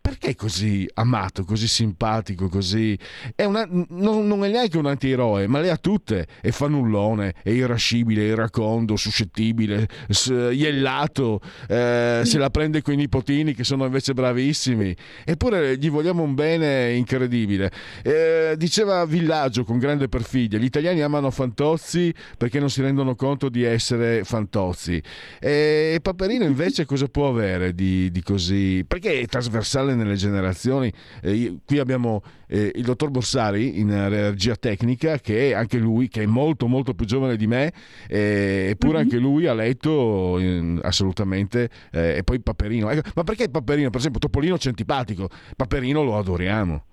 [0.00, 2.98] perché è così amato, così simpatico, così...
[3.36, 6.26] Una, non, non, è neanche un antieroe, ma le ha tutte.
[6.40, 9.88] È fanullone, è irascibile, iracondo, suscettibile,
[10.52, 14.94] iellato, eh, se la prende con i nipotini che sono invece bravissimi.
[15.24, 17.70] Eppure gli vogliamo un bene incredibile.
[18.02, 23.48] Eh, diceva Villaggio con grande perfidia, gli italiani amano Fantozzi perché non si rendono conto
[23.48, 25.02] di essere Fantozzi.
[25.38, 28.84] E Paperino invece cosa può avere di, di così...
[28.86, 30.92] Perché è trasversale nelle generazioni.
[31.22, 36.22] Eh, qui abbiamo eh, il dottor Borsari in regia tecnica, che è anche lui, che
[36.22, 37.72] è molto molto più giovane di me,
[38.08, 39.02] eh, eppure mm-hmm.
[39.02, 40.38] anche lui ha letto
[40.82, 42.90] assolutamente, eh, e poi Paperino.
[42.90, 43.90] Ecco, ma perché Paperino?
[43.90, 46.84] Per esempio Topolino c'è antipatico, Paperino lo adoriamo.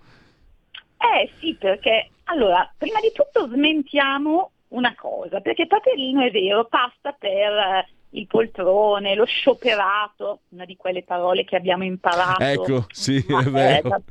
[0.98, 7.16] Eh sì, perché allora, prima di tutto smentiamo una cosa, perché Paperino è vero, passa
[7.18, 13.24] per eh, il poltrone, lo scioperato, una di quelle parole che abbiamo imparato ecco, sì,
[13.28, 13.82] è eh.
[13.82, 14.02] Da,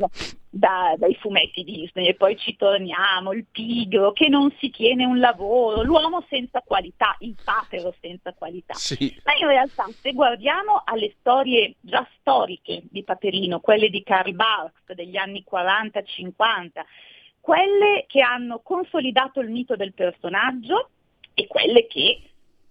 [0.50, 5.18] da, dai fumetti Disney e poi ci torniamo, il pigro che non si tiene un
[5.18, 8.74] lavoro, l'uomo senza qualità, il papero senza qualità.
[8.74, 9.20] Sì.
[9.24, 14.92] Ma in realtà se guardiamo alle storie già storiche di Paperino, quelle di Karl Barks
[14.92, 16.82] degli anni 40-50,
[17.40, 20.90] quelle che hanno consolidato il mito del personaggio
[21.34, 22.20] e quelle che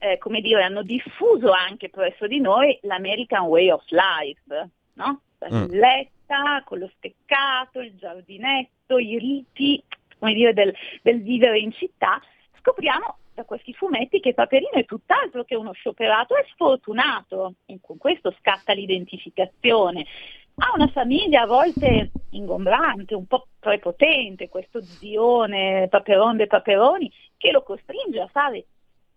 [0.03, 5.21] eh, come dire, hanno diffuso anche presso di noi l'American Way of Life, no?
[5.39, 6.65] La villetta mm.
[6.65, 9.81] con lo steccato, il giardinetto, i riti,
[10.19, 12.21] come dire, del, del vivere in città,
[12.59, 17.97] scopriamo da questi fumetti che Paperino è tutt'altro che uno scioperato, è sfortunato, e con
[17.97, 20.05] questo scatta l'identificazione.
[20.55, 27.51] Ha una famiglia a volte ingombrante, un po' prepotente, questo zione Paperon de Paperoni, che
[27.51, 28.65] lo costringe a fare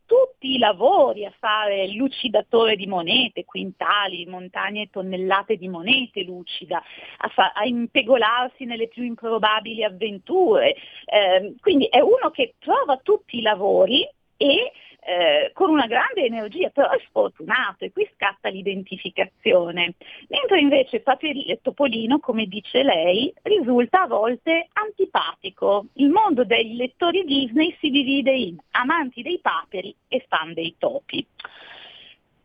[0.07, 6.83] tutti i lavori a fare lucidatore di monete, quintali, montagne e tonnellate di monete lucida,
[7.19, 10.75] a, fa- a impegolarsi nelle più improbabili avventure.
[11.05, 16.71] Eh, quindi è uno che trova tutti i lavori e eh, con una grande energia,
[16.71, 19.95] però è sfortunato e qui scatta l'identificazione.
[20.29, 25.87] Mentre invece Paperi- Topolino, come dice lei, risulta a volte antipatico.
[25.95, 31.27] Il mondo dei lettori Disney si divide in amanti dei paperi e fan dei topi.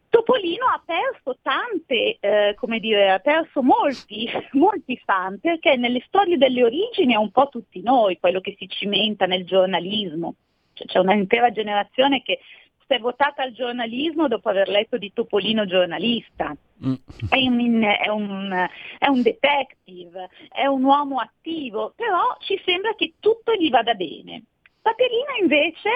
[0.10, 6.38] Topolino ha perso tante, eh, come dire, ha perso molti, molti fan perché nelle storie
[6.38, 10.36] delle origini è un po' tutti noi, quello che si cimenta nel giornalismo
[10.74, 12.40] cioè, c'è un'intera generazione che
[12.88, 16.56] si è votata al giornalismo dopo aver letto di Topolino giornalista.
[16.86, 16.94] Mm.
[17.30, 18.68] È, un, è, un,
[18.98, 24.44] è un detective, è un uomo attivo, però ci sembra che tutto gli vada bene.
[24.82, 25.90] Paperino invece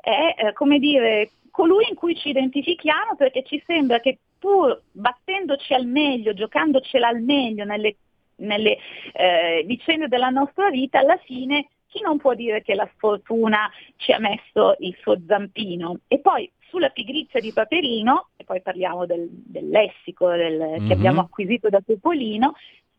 [0.00, 5.72] è, eh, come dire, colui in cui ci identifichiamo perché ci sembra che pur battendoci
[5.72, 7.96] al meglio, giocandocela al meglio nelle,
[8.36, 8.76] nelle
[9.12, 14.12] eh, vicende della nostra vita, alla fine chi non può dire che la sfortuna ci
[14.12, 15.98] ha messo il suo zampino?
[16.08, 20.86] E poi sulla pigrizia di Paperino, e poi parliamo del, del lessico del, mm-hmm.
[20.86, 22.54] che abbiamo acquisito da Topolino,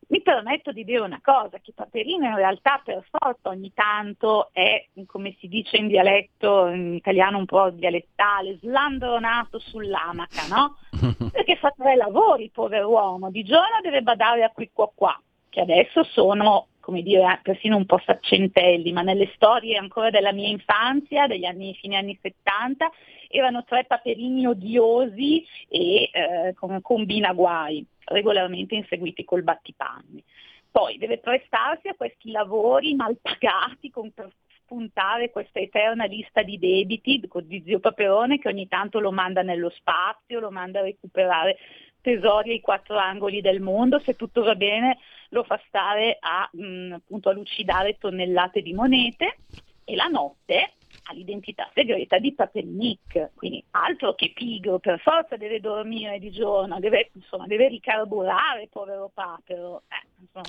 [0.09, 4.85] mi permetto di dire una cosa, che Paperino in realtà per forza ogni tanto è,
[5.07, 10.77] come si dice in dialetto, in italiano un po' dialettale, slandronato sull'amaca, no?
[11.31, 15.19] Perché fa tre lavori, povero uomo, di giorno deve badare a qui qua qua,
[15.49, 20.49] che adesso sono come dire, persino un po' saccentelli, ma nelle storie ancora della mia
[20.49, 22.91] infanzia, degli anni, fine anni 70,
[23.29, 30.21] erano tre paperini odiosi e eh, con combina guai, regolarmente inseguiti col battipanni.
[30.69, 36.59] Poi deve prestarsi a questi lavori mal pagati con, per spuntare questa eterna lista di
[36.59, 41.57] debiti di zio Paperone che ogni tanto lo manda nello spazio, lo manda a recuperare
[42.01, 44.97] tesori ai quattro angoli del mondo, se tutto va bene
[45.33, 49.39] lo fa stare a, mh, mm, appunto, a lucidare tonnellate di monete
[49.83, 50.73] e la notte
[51.05, 56.79] ha l'identità segreta di Papernic, quindi altro che pigro, per forza deve dormire di giorno,
[56.79, 59.83] deve, insomma, deve ricarburare, povero Papero.
[59.89, 60.41] Eh,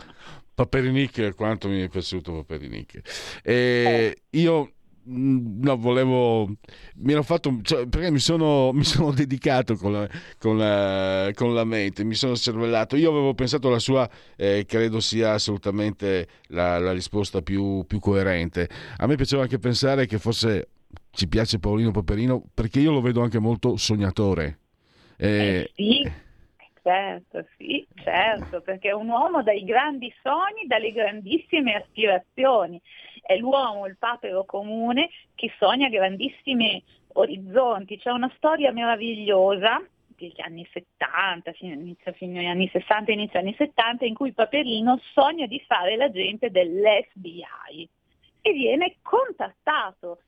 [0.54, 3.40] Paperinic, quanto mi è piaciuto Paperinic.
[3.42, 4.38] E eh.
[4.38, 4.73] Io
[5.06, 6.46] no, volevo.
[6.96, 7.58] Mi ero fatto.
[7.62, 12.14] Cioè, perché mi sono, mi sono dedicato con la, con, la, con la, mente, mi
[12.14, 12.96] sono cervellato.
[12.96, 18.68] Io avevo pensato la sua, eh, credo sia assolutamente la, la risposta più, più, coerente.
[18.98, 20.68] A me piaceva anche pensare che fosse.
[21.10, 24.58] Ci piace Paolino Paperino perché io lo vedo anche molto sognatore.
[25.16, 26.22] Eh, eh sì.
[26.82, 32.78] Certo, sì, certo, perché è un uomo dai grandi sogni, dalle grandissime aspirazioni
[33.24, 36.82] è l'uomo, il papero comune che sogna grandissimi
[37.14, 37.98] orizzonti.
[37.98, 39.82] C'è una storia meravigliosa
[40.16, 45.46] degli anni 70, inizio, fino agli anni 60, inizio anni 70, in cui Paperino sogna
[45.46, 47.88] di fare l'agente dell'FBI
[48.42, 50.20] e viene contattato.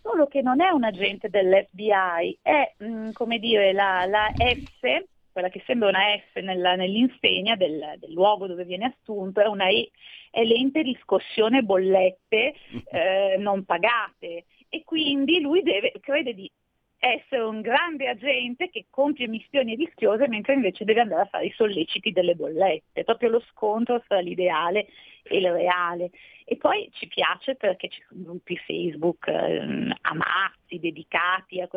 [0.00, 5.04] Solo che non è un agente dell'FBI, è mh, mm, come dire la, la S
[5.38, 9.68] quella che sembra una F nella, nell'insegna del, del, luogo dove viene assunto, è, una
[9.68, 9.88] e,
[10.32, 12.54] è l'ente di scossione bollette
[12.90, 16.50] eh, non pagate e quindi lui deve, crede di
[16.98, 21.52] essere un grande agente che compie missioni rischiose mentre invece deve andare a fare i
[21.52, 24.88] solleciti delle bollette, proprio lo scontro tra l'ideale
[25.22, 26.10] e il reale.
[26.44, 31.68] E poi ci piace perché ci sono gruppi Facebook eh, amati, dedicati a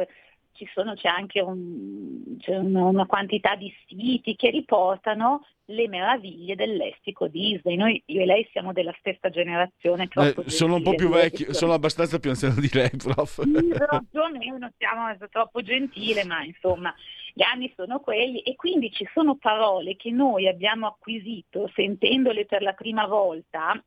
[0.53, 6.75] questo sono, c'è anche un, c'è una quantità di siti che riportano le meraviglie del
[6.75, 7.75] lessico Disney.
[7.75, 10.07] Noi, io e lei siamo della stessa generazione.
[10.13, 13.41] Eh, sono un po' più vecchio, sono abbastanza più anziano di lei, prof.
[13.43, 16.93] più o meno siamo troppo gentile, ma insomma
[17.33, 22.61] gli anni sono quelli e quindi ci sono parole che noi abbiamo acquisito sentendole per
[22.61, 23.81] la prima volta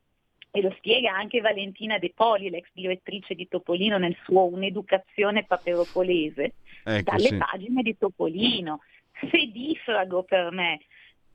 [0.57, 6.53] e lo spiega anche Valentina De Poli, l'ex direttrice di Topolino, nel suo Un'educazione paperopolese,
[6.85, 7.37] ecco, dalle sì.
[7.37, 8.79] pagine di Topolino.
[9.33, 10.83] Sedifrago per me,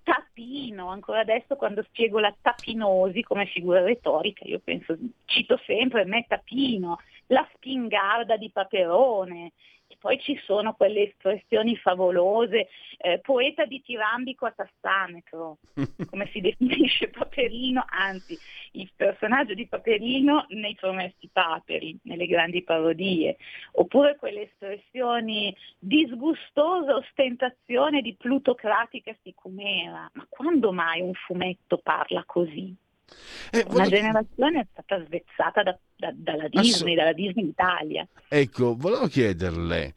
[0.03, 6.23] tapino, ancora adesso quando spiego la tapinosi come figura retorica, io penso, cito sempre me
[6.25, 9.51] tapino, la spingarda di Paperone,
[9.99, 15.57] poi ci sono quelle espressioni favolose, eh, poeta di tirambico a tassametro,
[16.09, 18.37] come si definisce Paperino, anzi
[18.71, 23.37] il personaggio di Paperino nei Promessi Paperi, nelle grandi parodie,
[23.73, 32.75] oppure quelle espressioni disgustosa ostentazione di plutocratica sicumera, ma quando mai un fumetto parla così?
[33.51, 33.89] Eh, Una volevo...
[33.89, 36.97] generazione è stata svezzata da, da, dalla Disney, Ass...
[36.97, 38.07] dalla Disney Italia.
[38.27, 39.93] Ecco, volevo chiederle,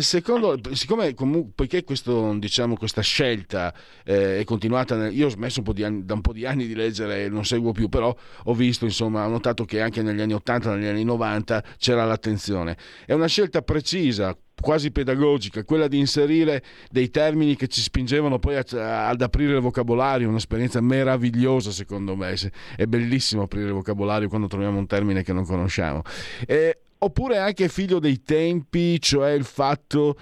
[0.00, 5.62] secondo, siccome comunque, poiché questo, diciamo, questa scelta eh, è continuata, nel, io ho smesso
[5.64, 8.14] un anni, da un po' di anni di leggere, non seguo più, però
[8.44, 12.78] ho visto, insomma, ho notato che anche negli anni 80, negli anni 90 c'era l'attenzione.
[13.04, 18.56] È una scelta precisa, quasi pedagogica, quella di inserire dei termini che ci spingevano poi
[18.56, 22.34] a, ad aprire il vocabolario, un'esperienza meravigliosa secondo me,
[22.76, 26.00] è bellissimo aprire il vocabolario quando troviamo un termine che non conosciamo.
[26.46, 30.16] E oppure anche figlio dei tempi, cioè il fatto,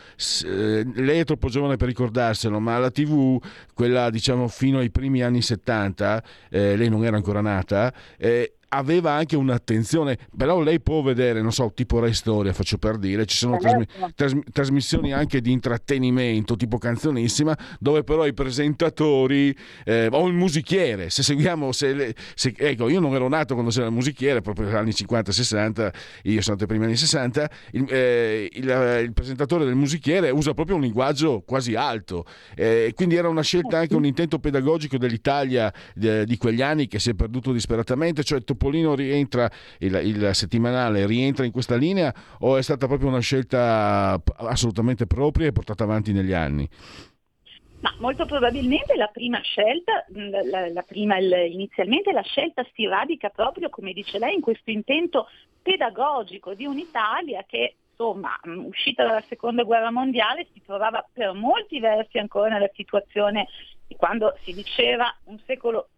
[0.44, 3.40] eh, lei è troppo giovane per ricordarselo, ma la TV,
[3.74, 9.12] quella diciamo fino ai primi anni 70, eh, lei non era ancora nata, eh, aveva
[9.12, 13.36] anche un'attenzione, però lei può vedere, non so, tipo Rai Storia, faccio per dire, ci
[13.36, 19.54] sono trasmi- tras- trasmissioni anche di intrattenimento, tipo canzonissima, dove però i presentatori
[19.84, 23.70] eh, o il musichiere, se seguiamo, se, le, se, ecco, io non ero nato quando
[23.70, 25.90] c'era il musichiere, proprio negli anni 50-60,
[26.24, 30.76] io sono nato primi anni 60, il, eh, il, il, presentatore del musichiere usa proprio
[30.76, 36.24] un linguaggio quasi alto, eh, quindi era una scelta anche un intento pedagogico dell'Italia eh,
[36.24, 41.44] di quegli anni che si è perduto disperatamente, cioè Topolino rientra, il, il, settimanale rientra
[41.44, 46.32] in questa linea o è stata proprio una scelta assolutamente propria e portata avanti negli
[46.32, 46.68] anni?
[47.80, 50.04] Ma molto probabilmente la prima scelta,
[50.48, 55.26] la, la prima, inizialmente la scelta si radica proprio, come dice lei, in questo intento
[55.60, 62.18] pedagogico di un'Italia che insomma, uscita dalla seconda guerra mondiale si trovava per molti versi
[62.18, 63.48] ancora nella situazione
[63.88, 65.88] di quando si diceva un secolo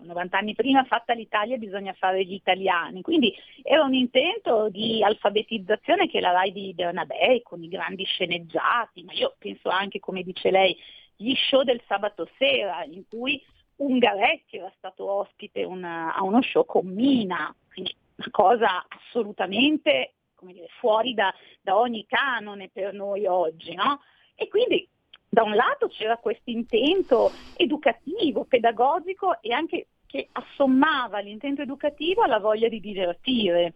[0.00, 6.08] 90 anni prima fatta l'Italia bisogna fare gli italiani, quindi era un intento di alfabetizzazione
[6.08, 10.50] che la RAI di Bernabé con i grandi sceneggiati, ma io penso anche, come dice
[10.50, 10.76] lei,
[11.16, 13.42] gli show del sabato sera in cui
[13.76, 20.14] Ungaretti era stato ospite una, a uno show con Mina, quindi una cosa assolutamente
[20.52, 24.00] dire, fuori da, da, ogni canone per noi oggi, no?
[24.34, 24.86] E quindi
[25.34, 32.38] da un lato c'era questo intento educativo, pedagogico e anche che assommava l'intento educativo alla
[32.38, 33.74] voglia di divertire.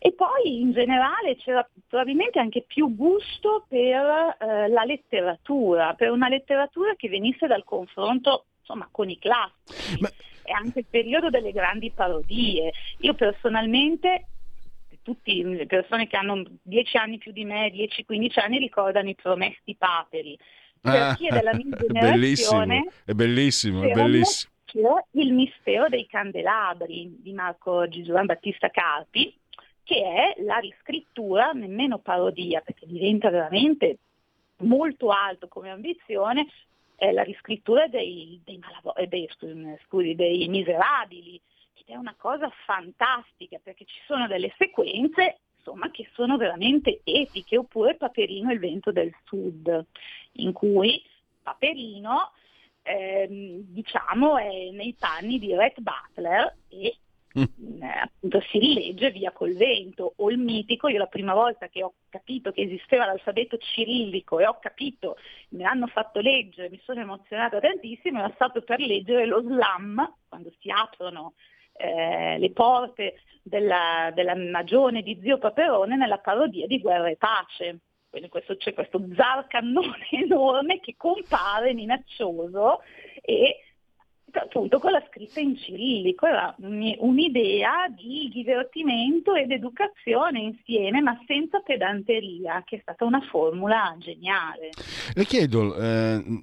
[0.00, 6.28] E poi in generale c'era probabilmente anche più gusto per eh, la letteratura, per una
[6.28, 10.00] letteratura che venisse dal confronto insomma, con i classici.
[10.00, 10.08] Ma...
[10.42, 12.72] E anche il periodo delle grandi parodie.
[13.00, 14.26] Io personalmente
[15.02, 19.74] tutte le persone che hanno 10 anni più di me, 10-15 anni, ricordano i promessi
[19.76, 20.36] paperi
[20.80, 24.52] per ah, chi è della mia generazione è bellissimo, è bellissimo.
[25.12, 29.34] Il mistero dei candelabri di Marco Giovan Battista Carpi,
[29.82, 33.98] che è la riscrittura, nemmeno parodia, perché diventa veramente
[34.58, 36.46] molto alto come ambizione,
[36.94, 39.28] è la riscrittura dei, dei, malavo- eh, dei,
[39.86, 41.40] scusi, dei miserabili,
[41.74, 45.38] ed è una cosa fantastica perché ci sono delle sequenze
[45.68, 49.84] insomma, che sono veramente epiche, oppure Paperino e il vento del sud,
[50.32, 51.02] in cui
[51.42, 52.32] Paperino
[52.82, 56.96] ehm, diciamo è nei panni di Rhett Butler e
[57.38, 57.82] mm.
[57.82, 61.82] eh, appunto si rilegge via col vento o il mitico, io la prima volta che
[61.82, 65.16] ho capito che esisteva l'alfabeto cirillico e ho capito,
[65.50, 70.50] me l'hanno fatto leggere, mi sono emozionata tantissimo, era stato per leggere lo slam, quando
[70.60, 71.34] si aprono
[71.78, 77.78] eh, le porte della, della magione di Zio Paperone nella parodia di Guerra e Pace.
[78.10, 82.80] Quindi questo, c'è questo zar cannone enorme che compare minaccioso
[83.20, 83.62] e
[84.32, 91.60] appunto con la scritta in cirillico, era un'idea di divertimento ed educazione insieme ma senza
[91.60, 94.70] pedanteria, che è stata una formula geniale.
[95.14, 96.42] Le chiedo, eh,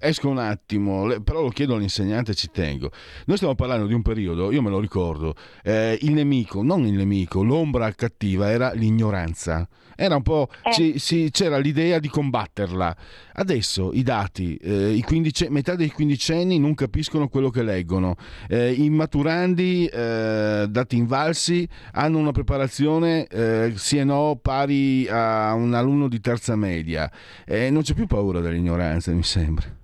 [0.00, 2.90] esco un attimo, però lo chiedo all'insegnante, ci tengo.
[3.26, 6.94] Noi stiamo parlando di un periodo, io me lo ricordo, eh, il nemico, non il
[6.94, 9.68] nemico, l'ombra cattiva era l'ignoranza.
[10.00, 10.72] Era un po', eh.
[10.72, 12.96] ci, ci, c'era l'idea di combatterla.
[13.34, 18.16] Adesso i dati, eh, i quindice, metà dei quindicenni non capiscono quello che leggono.
[18.48, 25.52] Eh, I maturandi, eh, dati invalsi, hanno una preparazione eh, sì e no pari a
[25.52, 27.10] un alunno di terza media.
[27.46, 29.80] non c'è più paura dell'ignoranza, mi sembra.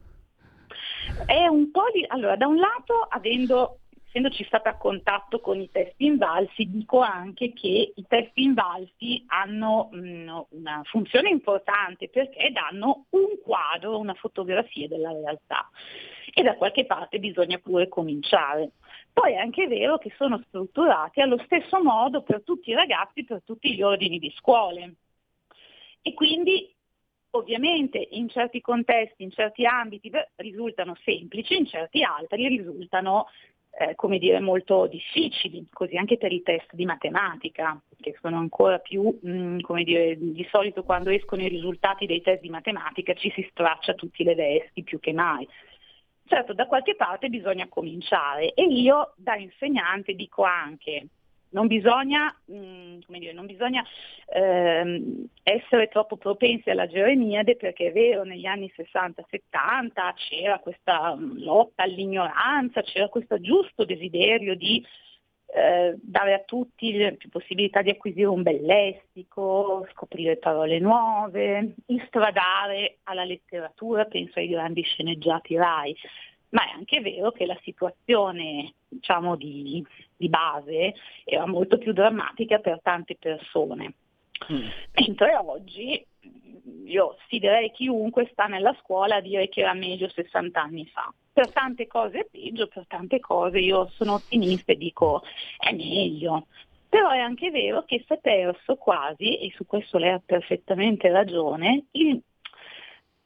[1.25, 2.05] È un po' di...
[2.07, 7.53] Allora, da un lato, avendo, essendoci stata a contatto con i testi invalsi, dico anche
[7.53, 14.89] che i testi invalsi hanno mm, una funzione importante perché danno un quadro, una fotografia
[14.89, 15.69] della realtà
[16.39, 18.73] e da qualche parte bisogna pure cominciare.
[19.11, 23.41] Poi è anche vero che sono strutturati allo stesso modo per tutti i ragazzi, per
[23.43, 24.97] tutti gli ordini di scuole.
[26.03, 26.76] E quindi
[27.37, 33.27] Ovviamente in certi contesti, in certi ambiti risultano semplici, in certi altri risultano
[33.79, 38.79] eh, come dire, molto difficili, così anche per i test di matematica, che sono ancora
[38.79, 43.13] più, mh, mm, come dire, di solito quando escono i risultati dei test di matematica
[43.13, 45.47] ci si straccia tutti le vesti più che mai.
[46.25, 51.09] Certo, da qualche parte bisogna cominciare e io da insegnante dico anche
[51.57, 53.83] non bisogna, mh, mm, dire, non bisogna
[54.27, 61.39] ehm, essere troppo propensi alla Geremiade perché è vero, negli anni 60-70 c'era questa mm,
[61.39, 64.85] lotta all'ignoranza, c'era questo giusto desiderio di
[65.47, 72.99] eh, dare a tutti più possibilità di acquisire un bel lessico, scoprire parole nuove, istradare
[73.05, 75.97] alla letteratura, penso ai grandi sceneggiati RAI
[76.57, 79.85] ma è anche vero che la situazione diciamo, di,
[80.17, 80.95] di base
[81.25, 83.93] era molto più drammatica per tante persone.
[84.51, 84.67] Mm.
[84.95, 86.03] Mentre oggi
[86.87, 91.13] io sfiderei chiunque sta nella scuola a dire che era meglio 60 anni fa.
[91.31, 95.23] Per tante cose è peggio, per tante cose io sono ottimista e dico
[95.59, 96.47] è meglio.
[96.89, 101.11] Però è anche vero che si è perso quasi, e su questo lei ha perfettamente
[101.11, 102.19] ragione, il,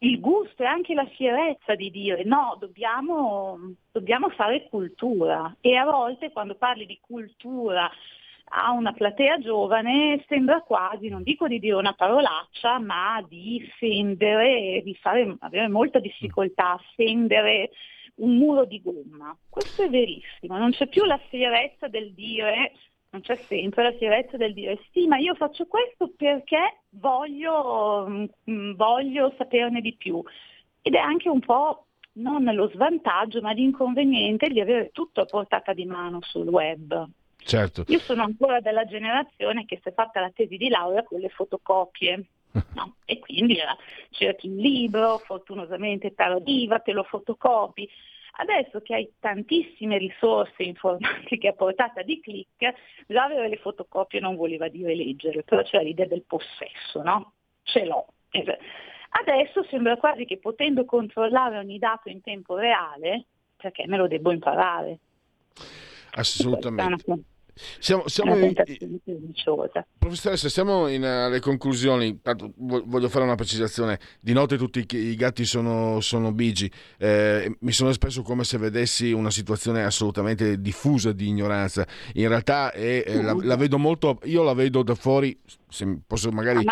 [0.02, 5.54] il gusto e anche la fierezza di dire no, dobbiamo, dobbiamo fare cultura.
[5.60, 7.90] E a volte quando parli di cultura
[8.52, 14.82] a una platea giovane sembra quasi, non dico di dire una parolaccia, ma di fendere,
[14.82, 17.70] di fare, avere molta difficoltà a fendere
[18.16, 19.36] un muro di gomma.
[19.48, 22.72] Questo è verissimo, non c'è più la fierezza del dire,
[23.10, 28.74] non c'è sempre la fierezza del dire sì, ma io faccio questo perché voglio, mm,
[28.74, 30.22] voglio saperne di più.
[30.82, 35.72] Ed è anche un po' non lo svantaggio, ma l'inconveniente di avere tutto a portata
[35.72, 37.08] di mano sul web.
[37.36, 37.84] Certo.
[37.88, 41.28] Io sono ancora della generazione che si è fatta la tesi di laurea con le
[41.28, 42.24] fotocopie.
[42.74, 42.96] No?
[43.04, 43.64] E quindi eh,
[44.10, 47.88] cerchi un libro, fortunosamente tardiva, te lo fotocopi.
[48.40, 52.72] Adesso che hai tantissime risorse informatiche a portata di clic,
[53.06, 57.32] già avere le fotocopie non voleva dire leggere, però c'era l'idea del possesso, no?
[57.62, 58.06] Ce l'ho.
[59.10, 63.26] Adesso sembra quasi che potendo controllare ogni dato in tempo reale,
[63.56, 64.98] perché me lo devo imparare.
[66.12, 67.22] Assolutamente.
[67.78, 68.54] Siamo, siamo in,
[69.98, 72.18] professoressa, siamo in, alle conclusioni.
[72.56, 73.98] Voglio fare una precisazione.
[74.20, 76.70] Di notte tutti i, gatti sono, sono bigi.
[76.98, 81.86] Eh, mi sono espresso come se vedessi una situazione assolutamente diffusa di ignoranza.
[82.14, 84.18] In realtà è, eh, la, la, vedo molto.
[84.24, 85.38] Io la vedo da fuori.
[85.68, 86.64] Se posso magari.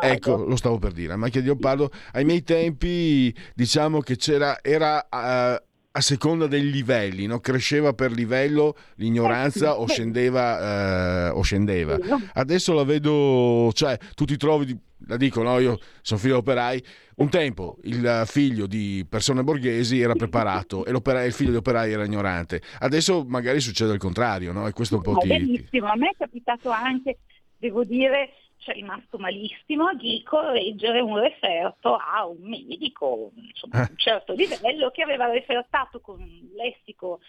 [0.00, 1.12] Eh, ecco, lo stavo per dire.
[1.12, 1.90] A macchia di leopardo.
[2.12, 4.58] Ai miei tempi, diciamo che c'era.
[4.62, 7.38] Era, uh, a seconda dei livelli, no?
[7.38, 11.96] cresceva per livello l'ignoranza o scendeva, eh, o scendeva.
[12.32, 14.76] Adesso la vedo, cioè tu ti trovi,
[15.06, 15.60] la dico, no?
[15.60, 16.84] io sono figlio operai,
[17.16, 22.04] un tempo il figlio di persone borghesi era preparato e il figlio di operai era
[22.04, 24.66] ignorante, adesso magari succede il contrario no?
[24.66, 25.28] e questo è un po' ti...
[25.28, 27.18] Benissimo, a me è capitato anche,
[27.56, 28.30] devo dire,
[28.64, 34.32] ci è rimasto malissimo di correggere un referto a un medico insomma, di un certo
[34.32, 37.20] livello che aveva refertato con un lessico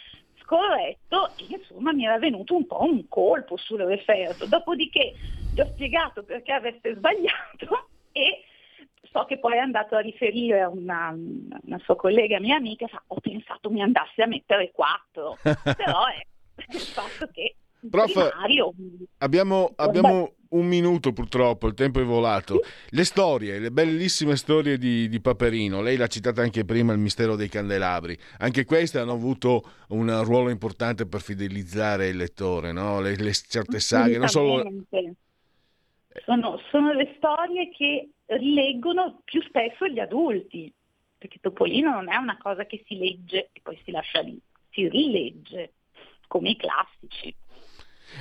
[0.42, 4.46] scorretto e insomma mi era venuto un po' un colpo sul referto.
[4.46, 5.14] Dopodiché
[5.54, 8.44] gli ho spiegato perché avesse sbagliato e
[9.12, 13.04] so che poi è andato a riferire a una, una sua collega mia amica, fa,
[13.08, 16.26] ho pensato mi andassi a mettere quattro, però è
[16.72, 17.56] il fatto che
[17.90, 18.74] Prof, primario,
[19.20, 22.62] abbiamo, abbiamo un minuto purtroppo, il tempo è volato.
[22.90, 27.36] Le storie, le bellissime storie di, di, Paperino, lei l'ha citata anche prima, il mistero
[27.36, 33.02] dei candelabri, anche queste hanno avuto un ruolo importante per fidelizzare il lettore, no?
[33.02, 34.64] le, le, certe saghe, non solo...
[36.24, 40.72] Sono, sono le storie che rileggono più spesso gli adulti,
[41.18, 44.40] perché Topolino non è una cosa che si legge e poi si lascia lì,
[44.70, 45.74] si rilegge
[46.28, 47.36] come i classici.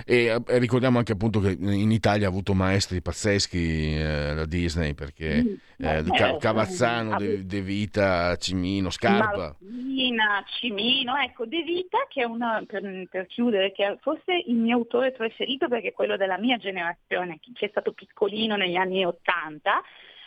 [0.07, 4.95] E eh, ricordiamo anche appunto che in Italia ha avuto maestri pazzeschi eh, la Disney
[4.95, 9.57] perché mm, eh, eh, Cavazzano, De, De, Vita, Cimino, Scarpa.
[9.59, 14.57] Martina, Cimino, ecco De Vita che è una, per, per chiudere, che è forse il
[14.57, 19.05] mio autore preferito perché è quello della mia generazione, che è stato piccolino negli anni
[19.05, 19.82] Ottanta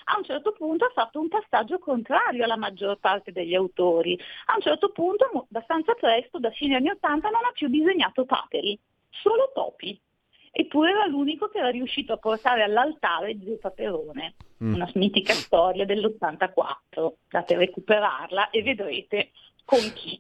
[0.09, 4.17] a un certo punto ha fatto un passaggio contrario alla maggior parte degli autori.
[4.45, 8.79] A un certo punto, abbastanza presto, da fine anni Ottanta, non ha più disegnato paperi
[9.09, 9.99] solo topi.
[10.51, 14.73] Eppure era l'unico che era riuscito a portare all'altare Zio Paperone, mm.
[14.73, 17.11] una mitica storia dell'84.
[17.29, 19.31] Andate a recuperarla e vedrete
[19.63, 20.19] con chi.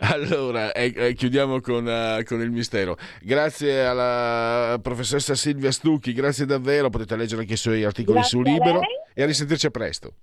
[0.00, 2.96] Allora, eh, eh, chiudiamo con, uh, con, il mistero.
[3.20, 8.42] Grazie alla professoressa Silvia Stucchi, grazie davvero, potete leggere anche i suoi articoli grazie su
[8.42, 8.80] Libero
[9.12, 10.14] e a risentirci a presto.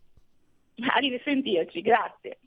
[0.77, 2.39] A risentirci, grazie.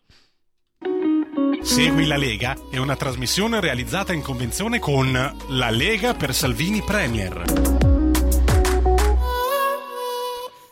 [1.69, 7.43] Segui la Lega è una trasmissione realizzata in convenzione con La Lega per Salvini Premier.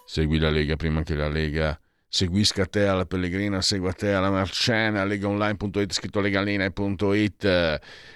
[0.06, 1.78] Segui la Lega prima che la Lega
[2.16, 7.44] seguisca te alla Pellegrina, segua te alla Marciana, legaonline.it, scritto legaline.it,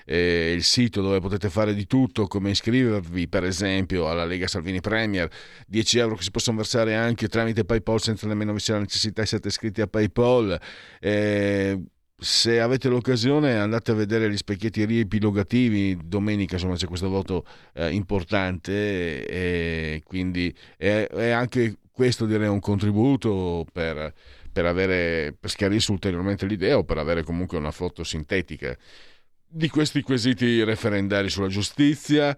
[0.06, 4.80] eh, il sito dove potete fare di tutto, come iscrivervi per esempio alla Lega Salvini
[4.80, 5.28] Premier,
[5.66, 9.20] 10 euro che si possono versare anche tramite PayPal senza nemmeno vi sia la necessità
[9.20, 10.58] essere iscritti a PayPal.
[10.98, 11.78] Eh,
[12.16, 17.90] se avete l'occasione andate a vedere gli specchietti riepilogativi domenica insomma c'è questo voto eh,
[17.92, 24.14] importante e quindi è, è, anche questo direi un contributo per,
[24.50, 28.74] per, avere, per schiarirsi ulteriormente l'idea o per avere comunque una foto sintetica
[29.46, 32.34] di questi quesiti referendari sulla giustizia.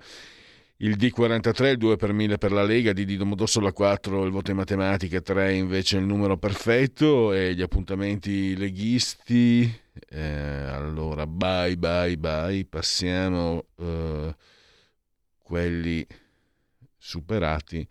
[0.78, 4.56] Il D43, il 2 per 1000 per la Lega, di Domodossola 4 il voto in
[4.56, 9.72] matematica, 3 invece il numero perfetto e gli appuntamenti leghisti.
[10.08, 14.34] Eh, allora, bye bye bye, passiamo eh,
[15.38, 16.04] quelli
[16.98, 17.86] superati.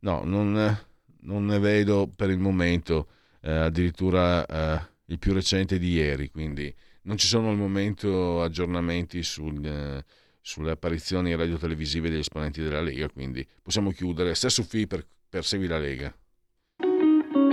[0.00, 0.78] No, non,
[1.26, 3.08] non, ne vedo per il momento,
[3.42, 9.22] eh, addirittura eh, il più recente di ieri, quindi non ci sono al momento aggiornamenti
[9.22, 10.04] sul, eh,
[10.40, 14.34] sulle apparizioni radio-televisive degli esponenti della Lega, quindi possiamo chiudere.
[14.34, 16.14] Stesso fee per, per Segui la Lega.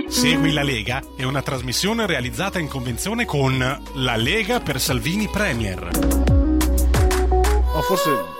[0.08, 5.90] Segui la Lega è una trasmissione realizzata in convenzione con La Lega per Salvini Premier.
[7.72, 8.33] O oh, forse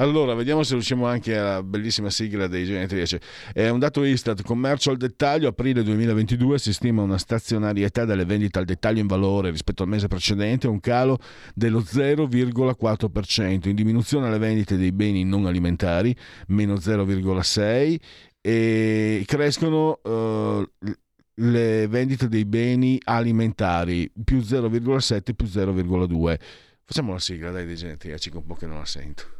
[0.00, 3.18] allora, vediamo se riusciamo anche alla bellissima sigla dei genetriaci.
[3.52, 8.58] È un dato Istat, commercio al dettaglio, aprile 2022 si stima una stazionarietà delle vendite
[8.58, 11.18] al dettaglio in valore rispetto al mese precedente, un calo
[11.54, 16.16] dello 0,4%, in diminuzione alle vendite dei beni non alimentari,
[16.48, 17.96] meno 0,6%,
[18.40, 20.00] e crescono...
[20.02, 20.66] Uh,
[21.42, 26.36] le vendite dei beni alimentari più 0,7 più 0,2
[26.84, 29.39] facciamo la sigla dai dei genetriaci un po' che non la sento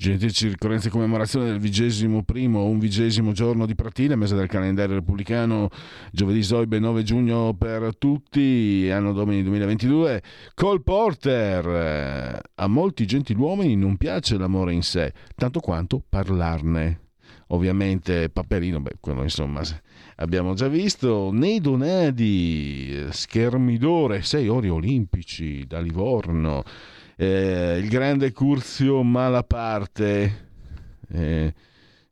[0.00, 4.94] Genetici ricorrenze e commemorazione del vigesimo primo o vigesimo giorno di Pratile, mese del calendario
[4.94, 5.70] repubblicano,
[6.12, 10.22] giovedì Zoibe 9 giugno per tutti, anno domini 2022.
[10.54, 17.00] Cole Porter, a molti gentiluomini non piace l'amore in sé, tanto quanto parlarne.
[17.48, 19.62] Ovviamente Paperino, beh, quello insomma
[20.16, 21.30] abbiamo già visto.
[21.32, 26.62] Neido Nadi, schermidore, sei ori olimpici da Livorno
[27.20, 30.50] eh, il grande Curzio Malaparte,
[31.08, 31.54] eh,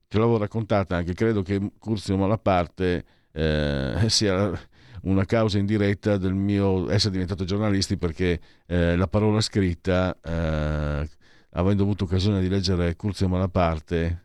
[0.09, 4.51] te l'avevo raccontata anche, credo che Curzio Malaparte eh, sia
[5.03, 11.09] una causa indiretta del mio essere diventato giornalisti perché eh, la parola scritta eh,
[11.51, 14.25] avendo avuto occasione di leggere Curzio Malaparte,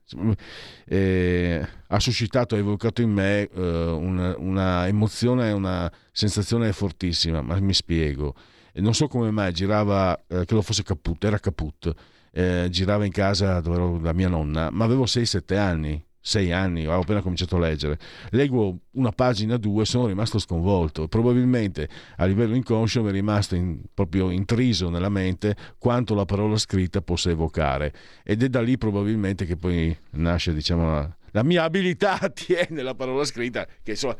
[0.85, 7.59] eh, ha suscitato, ha evocato in me eh, una, una, emozione una sensazione fortissima, ma
[7.59, 8.33] mi spiego
[8.75, 11.93] non so come mai girava, eh, credo fosse Caput, era Caput,
[12.31, 16.85] eh, girava in casa dove ero da mia nonna, ma avevo 6-7 anni, 6 anni,
[16.85, 17.97] avevo appena cominciato a leggere.
[18.29, 21.07] Leggo una pagina, due, sono rimasto sconvolto.
[21.07, 26.57] Probabilmente a livello inconscio mi è rimasto in, proprio intriso nella mente quanto la parola
[26.57, 27.93] scritta possa evocare.
[28.23, 32.93] Ed è da lì probabilmente che poi nasce, diciamo, la, la mia abilità tiene la
[32.93, 34.15] parola scritta, che insomma,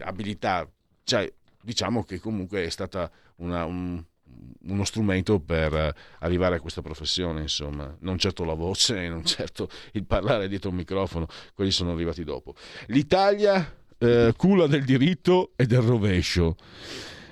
[0.00, 0.68] abilità,
[1.04, 1.32] cioè
[1.64, 4.02] diciamo che comunque è stata una, un,
[4.66, 10.04] uno strumento per arrivare a questa professione, insomma, non certo la voce, non certo il
[10.04, 12.54] parlare dietro un microfono, quelli sono arrivati dopo.
[12.86, 16.56] L'Italia eh, culla del diritto e del rovescio.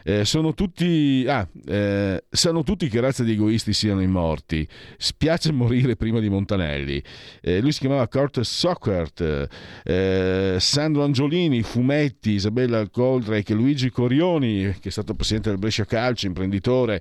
[0.04, 4.66] Eh, sono tutti, ah, eh, sanno tutti che razza di egoisti siano i morti.
[4.96, 7.02] Spiace morire prima di Montanelli.
[7.40, 9.48] Eh, lui si chiamava Kurt Sockert,
[9.84, 16.26] eh, Sandro Angiolini, fumetti, Isabella Coldrake, Luigi Corioni, che è stato presidente del Brescia Calcio,
[16.26, 17.00] imprenditore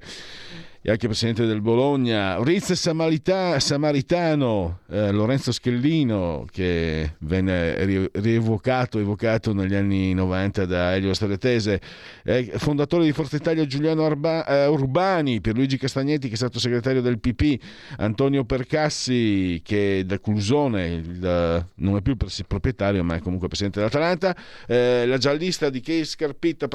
[0.83, 9.53] e anche presidente del Bologna, Riz Samarita, Samaritano, eh, Lorenzo Schellino, che venne rievocato, evocato
[9.53, 11.79] negli anni 90 da Elio Staretese,
[12.23, 17.01] eh, fondatore di Forza Italia Giuliano Arba, eh, Urbani, Pierluigi Castagnetti, che è stato segretario
[17.01, 17.61] del PP,
[17.97, 23.77] Antonio Percassi, che da Clusone il, non è più il proprietario, ma è comunque presidente
[23.77, 26.67] dell'Atalanta, eh, la giallista di Case Scarpitta,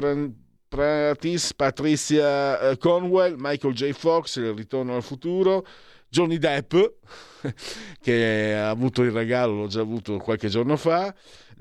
[0.69, 3.93] Pratis, Patricia eh, Conwell, Michael J.
[3.93, 5.67] Fox, Il ritorno al futuro,
[6.09, 6.75] Johnny Depp,
[8.01, 11.15] che ha avuto il regalo, l'ho già avuto qualche giorno fa,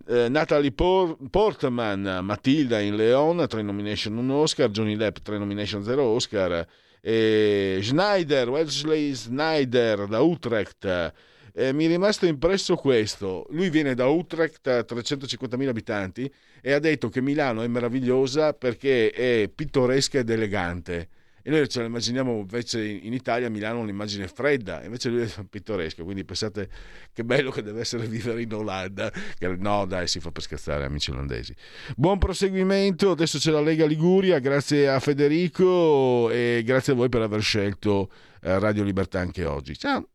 [0.07, 5.83] eh, Natalie Por- Portman, Matilda in Leon, tre nomination, un Oscar, Johnny Depp, tre nomination,
[5.83, 6.65] zero Oscar,
[7.01, 11.13] e Schneider, Wesley Snyder da Utrecht,
[11.55, 13.47] eh, mi è rimasto impresso questo.
[13.51, 16.31] Lui viene da Utrecht, 350.000 abitanti,
[16.61, 21.09] e ha detto che Milano è meravigliosa perché è pittoresca ed elegante.
[21.47, 26.03] E noi ce la immaginiamo invece in Italia, Milano, un'immagine fredda, invece lui è pittoresca,
[26.03, 26.67] quindi pensate
[27.13, 29.11] che bello che deve essere vivere in Olanda.
[29.59, 31.55] No, dai, si fa per scherzare, amici olandesi.
[31.95, 37.21] Buon proseguimento, adesso c'è la Lega Liguria, grazie a Federico e grazie a voi per
[37.21, 38.09] aver scelto
[38.41, 39.77] eh, Radio Libertà anche oggi.
[39.77, 40.14] Ciao!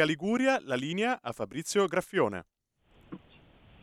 [0.00, 2.44] Lega Liguria la linea a Fabrizio Graffione.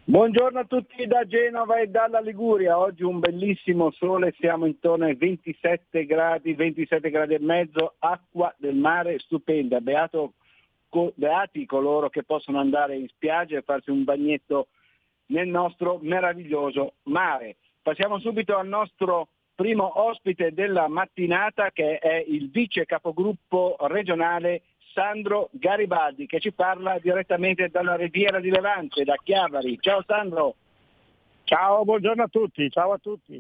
[0.06, 2.80] Buongiorno a tutti da Genova e dalla Liguria.
[2.80, 8.76] Oggi un bellissimo sole, siamo intorno ai 27 gradi, 27 gradi e mezzo, acqua del
[8.76, 9.80] mare stupenda.
[9.80, 10.34] Beato,
[11.14, 14.70] beati coloro che possono andare in spiaggia e farsi un bagnetto
[15.28, 17.58] nel nostro meraviglioso mare.
[17.82, 24.64] Passiamo subito al nostro primo ospite della mattinata che è il vice capogruppo regionale
[24.98, 29.78] Sandro Garibaldi che ci parla direttamente dalla Riviera di Levante, da Chiavari.
[29.80, 30.56] Ciao Sandro.
[31.44, 33.40] Ciao, buongiorno a tutti, ciao a tutti.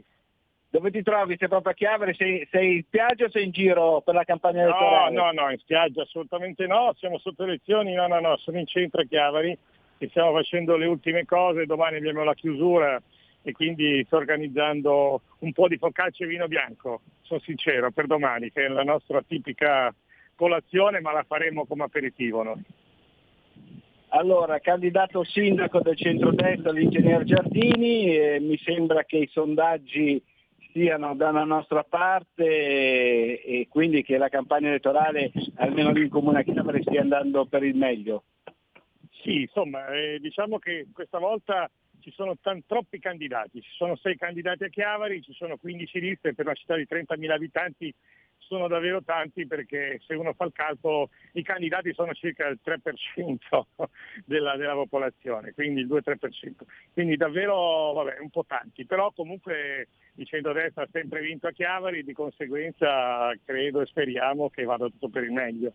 [0.70, 1.36] Dove ti trovi?
[1.36, 2.14] Sei proprio a Chiavari?
[2.14, 5.16] Sei, sei in spiaggia o sei in giro per la campagna No, elettorale?
[5.16, 9.01] no, no, in spiaggia assolutamente no, siamo sotto elezioni, no, no, no, sono in centro
[9.01, 9.58] a Chiavari
[9.97, 13.01] e stiamo facendo le ultime cose, domani abbiamo la chiusura
[13.41, 18.51] e quindi sto organizzando un po' di focaccia e vino bianco, sono sincero, per domani,
[18.51, 19.91] che è la nostra tipica
[20.38, 22.64] colazione, ma la faremo come aperitivo noi.
[24.10, 30.24] Allora, candidato sindaco del centrodestra, l'ingegner Giardini, eh, mi sembra che i sondaggi
[30.72, 36.40] siano dalla nostra parte e, e quindi che la campagna elettorale, almeno lì in Comune
[36.40, 38.24] a Chiavari, stia andando per il meglio.
[39.24, 41.70] Sì, insomma, eh, diciamo che questa volta
[42.00, 46.34] ci sono tan- troppi candidati, ci sono sei candidati a Chiavari, ci sono 15 liste
[46.34, 47.94] per una città di 30.000 abitanti,
[48.48, 53.62] sono davvero tanti perché se uno fa il calcolo i candidati sono circa il 3%
[54.26, 56.18] della, della popolazione, quindi il 2-3%.
[56.93, 62.04] Quindi davvero vabbè, un po' tanti, però comunque il centrodestra ha sempre vinto a Chiavari,
[62.04, 65.74] di conseguenza credo e speriamo che vada tutto per il meglio.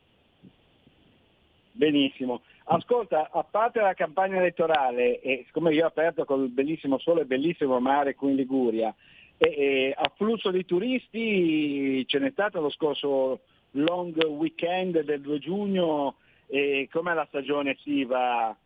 [1.73, 2.43] Benissimo.
[2.65, 7.23] Ascolta, a parte la campagna elettorale, e siccome io ho aperto con il bellissimo sole
[7.23, 8.95] e bellissimo mare qui in Liguria,
[9.43, 13.41] e, e afflusso di turisti ce n'è stato lo scorso
[13.73, 16.17] long weekend del 2 giugno,
[16.47, 18.57] e com'è la stagione estiva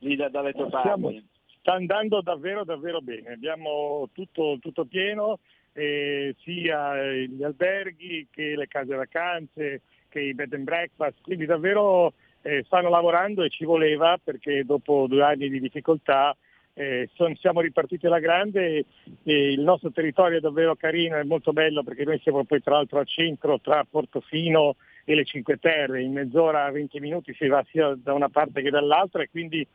[0.00, 1.24] lì da, dalle tue parti?
[1.60, 5.40] sta andando davvero davvero bene, abbiamo tutto, tutto pieno,
[5.72, 12.12] eh, sia gli alberghi che le case vacanze, che i bed and breakfast, quindi davvero
[12.42, 16.34] eh, stanno lavorando e ci voleva perché dopo due anni di difficoltà
[16.78, 18.84] eh, son- siamo ripartiti alla grande e,
[19.24, 22.74] e il nostro territorio è davvero carino, è molto bello perché noi siamo poi tra
[22.74, 27.64] l'altro al centro tra Portofino e le Cinque Terre, in mezz'ora, 20 minuti si va
[27.70, 29.66] sia da una parte che dall'altra e quindi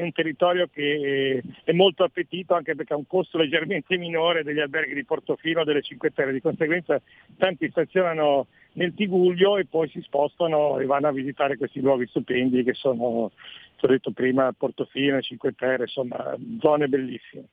[0.00, 4.42] è un territorio che eh, è molto appetito anche perché ha un costo leggermente minore
[4.42, 7.00] degli alberghi di Portofino delle Cinque Terre, di conseguenza
[7.36, 12.64] tanti stazionano nel Tiguglio e poi si spostano e vanno a visitare questi luoghi stupendi
[12.64, 13.30] che sono,
[13.76, 17.44] ti ho detto prima, Portofino Cinque Terre, insomma zone bellissime.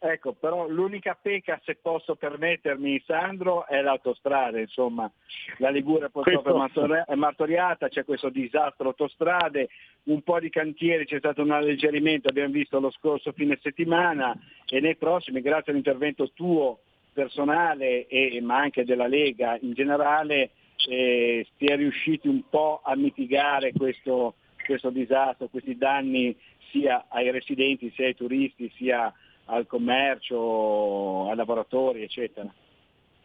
[0.00, 5.10] Ecco, però l'unica pecca, se posso permettermi, Sandro, è l'autostrada, insomma,
[5.56, 9.68] la Liguria purtroppo è Questo- martori- è martoriata, c'è questo disastro autostrade,
[10.04, 14.78] un po' di cantieri, c'è stato un alleggerimento, abbiamo visto lo scorso fine settimana e
[14.78, 16.78] nei prossimi, grazie all'intervento tuo
[17.12, 20.50] personale e, ma anche della Lega in generale,
[20.88, 26.36] eh, si è riusciti un po' a mitigare questo, questo disastro, questi danni
[26.70, 29.12] sia ai residenti, sia ai turisti, sia
[29.48, 32.52] al commercio, ai lavoratori, eccetera.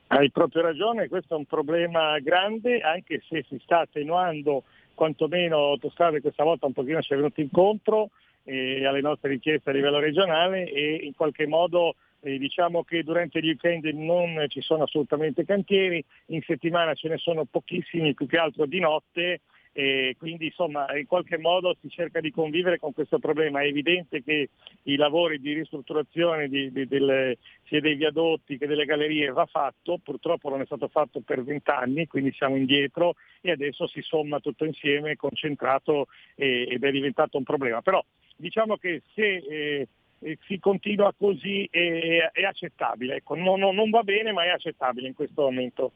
[0.08, 4.64] Hai proprio ragione, questo è un problema grande, anche se si sta attenuando
[4.94, 8.12] quantomeno autostrade questa volta un pochino ci è venuto incontro
[8.44, 13.40] eh, alle nostre richieste a livello regionale e in qualche modo eh, diciamo che durante
[13.40, 18.38] il weekend non ci sono assolutamente cantieri, in settimana ce ne sono pochissimi, più che
[18.38, 19.42] altro di notte,
[19.76, 23.62] e quindi insomma in qualche modo si cerca di convivere con questo problema.
[23.62, 24.50] È evidente che
[24.84, 29.98] i lavori di ristrutturazione di- di- delle- sia dei viadotti che delle gallerie va fatto,
[30.02, 34.64] purtroppo non è stato fatto per vent'anni, quindi siamo indietro e adesso si somma tutto
[34.64, 37.82] insieme, concentrato e- ed è diventato un problema.
[37.82, 38.04] Però
[38.36, 39.88] diciamo che se eh,
[40.20, 45.08] eh, si continua così è, è accettabile, ecco, non, non- va bene ma è accettabile
[45.08, 45.92] in questo momento.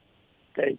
[0.49, 0.75] Ok?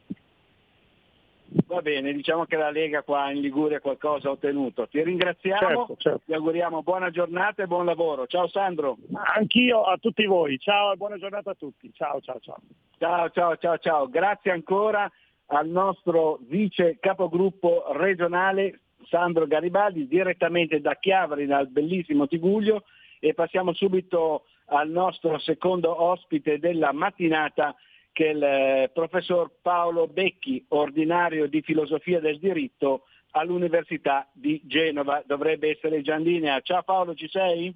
[1.66, 4.86] Va bene, diciamo che la Lega qua in Liguria qualcosa ha ottenuto.
[4.86, 6.20] Ti ringraziamo, Certo, certo.
[6.26, 8.26] ti auguriamo buona giornata e buon lavoro.
[8.26, 8.98] Ciao Sandro.
[9.34, 12.58] Anch'io a tutti voi, ciao e buona giornata a tutti, ciao ciao ciao.
[12.98, 14.08] Ciao, ciao, ciao, ciao.
[14.08, 15.10] Grazie ancora
[15.46, 22.84] al nostro vice capogruppo regionale Sandro Garibaldi, direttamente da Chiavari, dal bellissimo Tiguglio.
[23.20, 27.74] E passiamo subito al nostro secondo ospite della mattinata,
[28.18, 35.22] che è il eh, professor Paolo Becchi, ordinario di filosofia del diritto all'Università di Genova.
[35.24, 36.58] Dovrebbe essere già in linea.
[36.62, 37.72] Ciao Paolo, ci sei?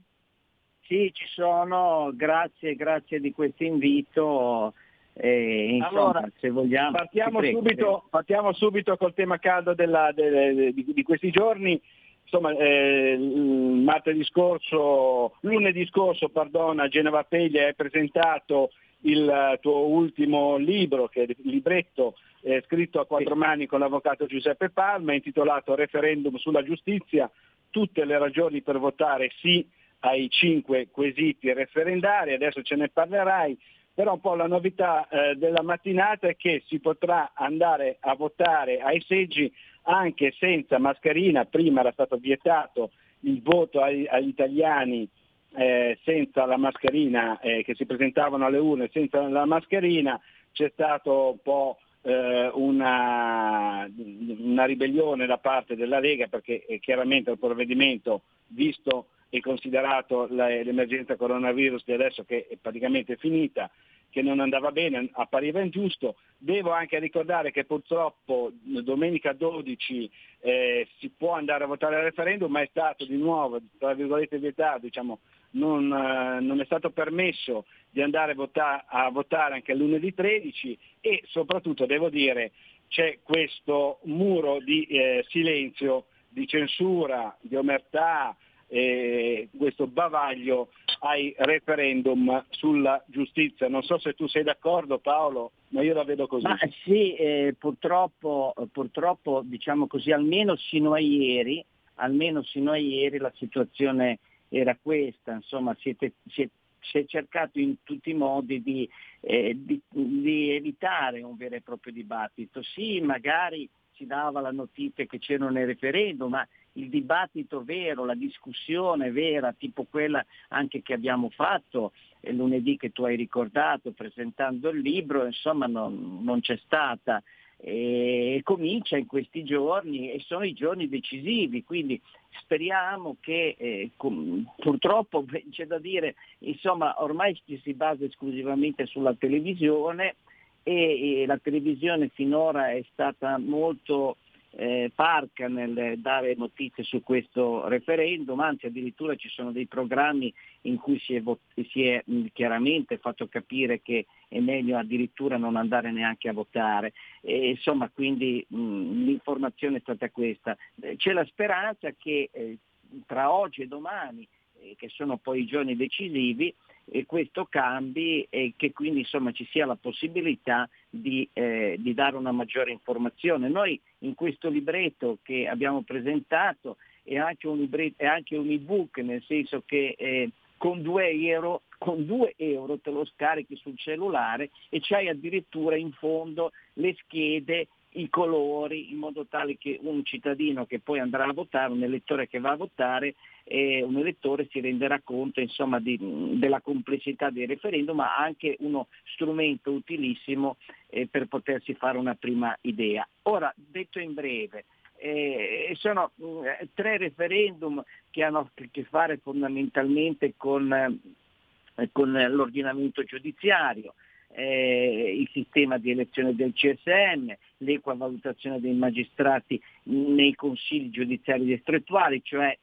[0.80, 4.74] Sì, ci sono, grazie, grazie di questo invito.
[5.12, 6.90] E, insomma, Allora, se vogliamo.
[6.90, 11.30] Partiamo, ti prego, subito, partiamo subito col tema caldo della- de- de- di, di questi
[11.30, 11.80] giorni.
[12.24, 18.70] Insomma, eh, martedì scorso, lunedì scorso, pardona, a Genova Peglia hai presentato
[19.03, 23.80] il eh, tuo ultimo libro, che è il libretto eh, scritto a quattro mani con
[23.80, 27.30] l'avvocato Giuseppe Palma, intitolato Referendum sulla giustizia,
[27.70, 29.66] tutte le ragioni per votare sì
[30.00, 33.57] ai cinque quesiti referendari, adesso ce ne parlerai,
[33.94, 38.80] però un po' la novità eh, della mattinata è che si potrà andare a votare
[38.80, 42.90] ai seggi anche senza mascherina, prima era stato vietato
[43.20, 45.09] il voto agli, agli italiani
[45.55, 50.20] eh, senza la mascherina, eh, che si presentavano alle urne senza la mascherina,
[50.53, 57.30] c'è stato un po' eh, una, una, ribellione da parte della Lega perché eh, chiaramente
[57.30, 63.70] il provvedimento, visto e considerato l'emergenza coronavirus di adesso che è praticamente finita,
[64.12, 66.16] che non andava bene, appariva ingiusto.
[66.36, 70.10] Devo anche ricordare che purtroppo domenica 12
[70.40, 74.38] eh, si può andare a votare al referendum, ma è stato di nuovo, tra virgolette,
[74.38, 75.20] vietato, diciamo,
[75.52, 80.78] non, eh, non, è stato permesso di andare a, vota- a votare anche lunedì 13
[81.00, 82.52] e soprattutto devo dire
[82.88, 88.36] c'è questo muro di eh, silenzio, di censura, di omertà,
[88.75, 90.70] eh, questo bavaglio
[91.01, 93.68] ai referendum sulla giustizia.
[93.68, 96.47] Non so se tu sei d'accordo Paolo, ma io la vedo così.
[96.47, 101.62] Ma sì, eh, purtroppo, purtroppo diciamo così, almeno sino a ieri,
[101.97, 107.77] almeno sino a ieri la situazione era questa, insomma siete, siete, si è cercato in
[107.83, 108.89] tutti i modi di,
[109.20, 112.62] eh, di, di, evitare un vero e proprio dibattito.
[112.62, 118.14] Sì, magari si dava la notizia che c'erano i referendum, ma il dibattito vero, la
[118.14, 124.70] discussione vera, tipo quella anche che abbiamo fatto eh, lunedì che tu hai ricordato presentando
[124.70, 127.23] il libro, insomma non, non c'è stata.
[127.64, 132.01] E comincia in questi giorni e sono i giorni decisivi, quindi
[132.41, 139.14] speriamo che eh, com- purtroppo c'è da dire, insomma ormai ci si basa esclusivamente sulla
[139.14, 140.16] televisione
[140.64, 144.16] e, e la televisione finora è stata molto
[144.55, 150.32] eh, parca nel dare notizie su questo referendum, anzi addirittura ci sono dei programmi
[150.62, 151.22] in cui si è,
[151.70, 156.92] si è mh, chiaramente fatto capire che è meglio addirittura non andare neanche a votare.
[157.20, 160.57] E, insomma, quindi mh, l'informazione è stata questa.
[160.80, 162.59] Eh, c'è la speranza che eh,
[163.07, 164.26] tra oggi e domani,
[164.61, 166.55] eh, che sono poi i giorni decisivi,
[166.85, 172.16] e questo cambi e che quindi insomma, ci sia la possibilità di, eh, di, dare
[172.16, 173.49] una maggiore informazione.
[173.49, 178.99] Noi in questo libretto che abbiamo presentato è anche un, libretto, è anche un ebook,
[178.99, 184.51] nel senso che eh, con 2 euro, con 2 euro te lo scarichi sul cellulare
[184.68, 190.66] e c'hai addirittura in fondo le schede i colori in modo tale che un cittadino
[190.66, 193.14] che poi andrà a votare, un elettore che va a votare,
[193.45, 195.99] eh, un elettore si renderà conto insomma, di,
[196.38, 200.57] della complessità dei referendum, ma anche uno strumento utilissimo
[200.88, 203.07] eh, per potersi fare una prima idea.
[203.22, 204.64] Ora, detto in breve,
[204.97, 213.03] eh, sono eh, tre referendum che hanno a che fare fondamentalmente con, eh, con l'ordinamento
[213.03, 213.95] giudiziario
[214.35, 222.20] eh, il sistema di elezione del CSM, l'equa valutazione dei magistrati nei consigli giudiziari distrettuali,
[222.22, 222.57] cioè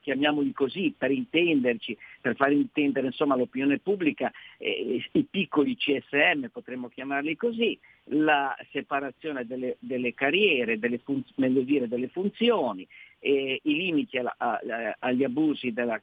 [0.00, 6.88] chiamiamoli così, per intenderci, per far intendere insomma, l'opinione pubblica, eh, i piccoli CSM, potremmo
[6.88, 12.86] chiamarli così, la separazione delle, delle carriere, delle, fun- dire, delle funzioni,
[13.20, 14.60] eh, i limiti alla, a,
[14.98, 16.00] agli, abusi della,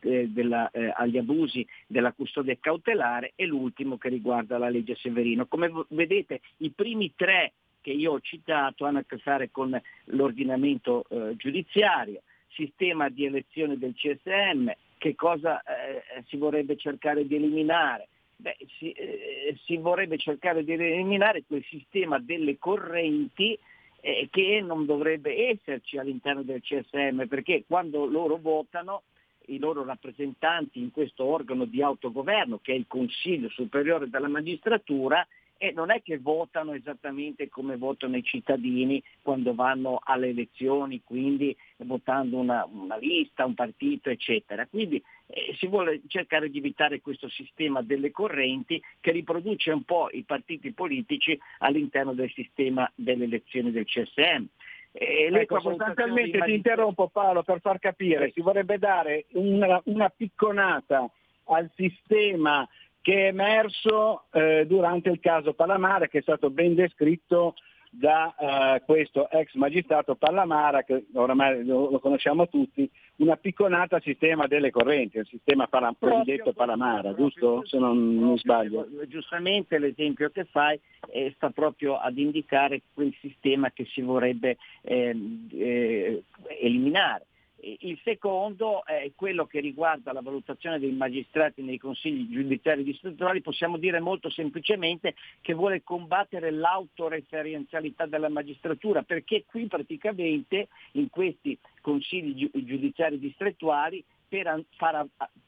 [0.00, 5.46] eh, della, eh, agli, abusi della, custodia cautelare e l'ultimo che riguarda la legge Severino.
[5.46, 11.04] Come vedete i primi tre che io ho citato hanno a che fare con l'ordinamento
[11.08, 18.08] eh, giudiziario, sistema di elezione del CSM, che cosa eh, si vorrebbe cercare di eliminare?
[18.36, 23.58] Beh, si, eh, si, vorrebbe cercare di eliminare quel sistema delle correnti
[24.00, 29.02] eh, che non dovrebbe esserci all'interno del CSM, perché quando loro votano
[29.46, 35.26] i loro rappresentanti in questo organo di autogoverno, che è il Consiglio Superiore della Magistratura,
[35.62, 41.54] e non è che votano esattamente come votano i cittadini quando vanno alle elezioni, quindi
[41.76, 44.66] votando una, una lista, un partito, eccetera.
[44.66, 50.08] Quindi eh, si vuole cercare di evitare questo sistema delle correnti che riproduce un po'
[50.12, 54.44] i partiti politici all'interno del sistema delle elezioni del CSM.
[54.92, 58.32] Eh, ecco, sostanzialmente ti interrompo Paolo per far capire, sì.
[58.36, 61.06] si vorrebbe dare una, una picconata
[61.44, 62.66] al sistema
[63.02, 67.54] che è emerso eh, durante il caso Palamara, che è stato ben descritto
[67.92, 74.02] da uh, questo ex magistrato Pallamara, che oramai lo, lo, conosciamo tutti, una picconata al
[74.02, 77.66] sistema delle correnti, il sistema para, cosiddetto Palamara, giusto?
[77.66, 78.86] Se non, non sbaglio.
[79.08, 80.78] Giustamente l'esempio che fai
[81.12, 85.16] eh, sta proprio ad indicare quel sistema che si vorrebbe eh,
[85.50, 86.22] eh,
[86.60, 87.26] eliminare
[87.62, 93.76] Il secondo è quello che riguarda la valutazione dei magistrati nei consigli giudiziari distrettuali, possiamo
[93.76, 102.48] dire molto semplicemente che vuole combattere l'autoreferenzialità della magistratura, perché qui praticamente in questi consigli
[102.50, 104.64] giudiziari distrettuali per,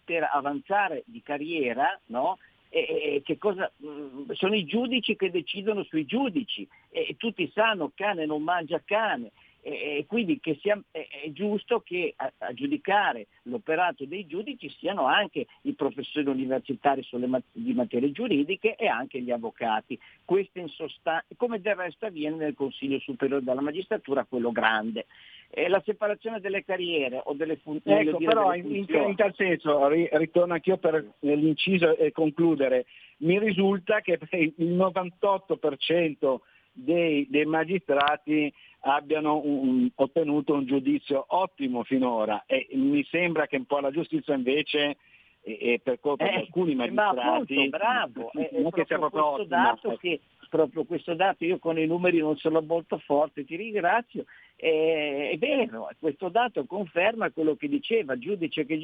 [0.05, 2.39] per avanzare di carriera no?
[3.39, 3.71] Cosa,
[4.33, 9.31] sono i giudici che decidono sui giudici e tutti sanno cane non mangia cane
[9.65, 15.73] e quindi sia, è giusto che a, a, giudicare l'operato dei giudici siano anche i
[15.75, 19.97] professori universitari sulle, di materie giuridiche e anche gli avvocati.
[20.25, 25.07] Questo in sostanza, come del resto avviene nel Consiglio Superiore della Magistratura, quello grande.
[25.49, 28.09] E la separazione delle carriere o delle funzioni.
[28.09, 32.87] Ecco, però in, in, tal senso, ritorno anch'io per l'inciso e concludere,
[33.19, 34.19] mi risulta che
[34.57, 36.39] il 98%
[36.73, 42.45] dei, dei magistrati abbiano un, ottenuto un giudizio ottimo finora.
[42.47, 44.97] E mi sembra che un po' la giustizia invece
[45.43, 48.85] e, e per colpa eh, di alcuni magistrati ma appunto, bravo, non è, è che
[48.87, 50.21] sia proprio questo dato che
[50.53, 54.27] proprio questo dato, io con i numeri non sono molto forte, ti ringrazio,
[54.57, 58.79] eh, è vero, questo dato conferma quello che diceva, giudice che,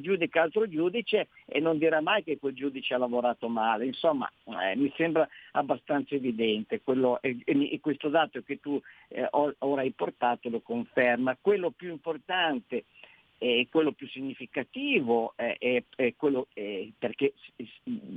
[0.00, 4.74] giudica, altro giudice e non dirà mai che quel giudice ha lavorato male, insomma eh,
[4.74, 6.80] mi sembra abbastanza evidente.
[6.82, 8.80] Quello, e, questo dato che tu
[9.10, 11.38] eh, ora hai portato lo conferma.
[11.40, 12.86] Quello più importante
[13.38, 17.34] e quello più significativo è, è, è quello è, perché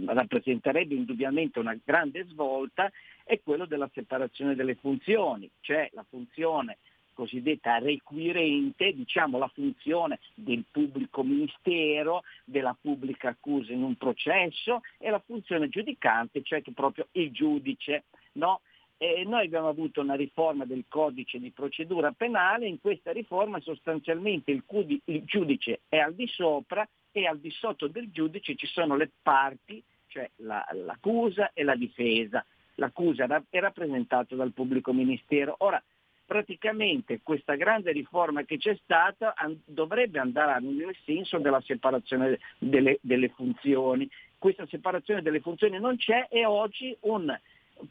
[0.05, 2.91] rappresenterebbe indubbiamente una grande svolta,
[3.23, 6.77] è quello della separazione delle funzioni, cioè la funzione
[7.17, 15.09] cosiddetta requirente, diciamo la funzione del pubblico ministero, della pubblica accusa in un processo e
[15.09, 18.03] la funzione giudicante, cioè che proprio il giudice.
[18.33, 18.61] No?
[18.99, 24.49] Eh, noi abbiamo avuto una riforma del codice di procedura penale, in questa riforma sostanzialmente
[24.49, 28.65] il, cudi- il, giudice è al di sopra e al di sotto del giudice ci
[28.65, 32.43] sono le parti, cioè la, l'accusa e la difesa.
[32.75, 35.55] L'accusa è rappresentata dal pubblico ministero.
[35.59, 35.81] Ora,
[36.25, 42.97] praticamente questa grande riforma che c'è stata an- dovrebbe andare nel senso della separazione delle,
[43.01, 44.09] delle funzioni.
[44.39, 47.35] Questa separazione delle funzioni non c'è e oggi un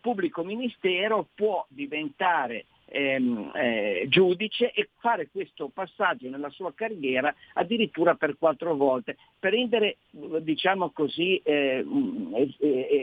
[0.00, 8.14] pubblico ministero può diventare ehm, eh, giudice e fare questo passaggio nella sua carriera addirittura
[8.14, 9.16] per quattro volte.
[9.38, 11.84] Per rendere diciamo così, eh,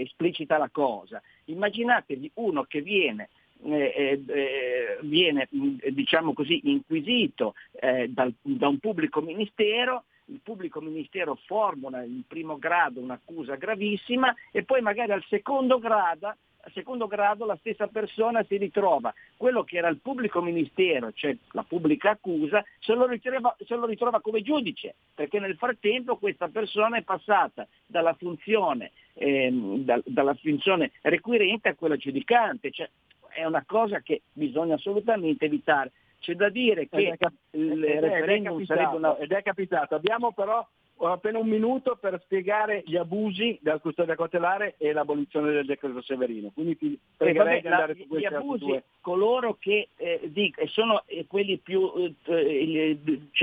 [0.01, 3.29] esplicita la cosa, immaginatevi uno che viene
[3.65, 10.79] eh, eh, eh viene diciamo così, inquisito eh, dal, da un pubblico ministero il pubblico
[10.79, 17.07] ministero formula in primo grado un'accusa gravissima e poi magari al secondo grado a secondo
[17.07, 19.13] grado la stessa persona si ritrova.
[19.35, 23.85] Quello che era il pubblico ministero, cioè la pubblica accusa, se lo, ritrova, se lo
[23.85, 30.35] ritrova come giudice, perché nel frattempo questa persona è passata dalla funzione, ehm, da, dalla
[30.35, 32.89] funzione requirente a quella giudicante, cioè,
[33.29, 35.91] è una cosa che bisogna assolutamente evitare.
[36.19, 39.17] C'è da dire che cap- il referendum sarebbe una...
[39.17, 40.65] Ed è capitato, abbiamo però
[40.97, 46.01] ho appena un minuto per spiegare gli abusi della custodia cautelare e l'abolizione del decreto
[46.01, 46.51] Severino.
[46.53, 48.83] Quindi ti pregherei di andare su questi gli abusi, due.
[49.01, 52.97] coloro che eh, dic, sono eh, quelli più, eh, eh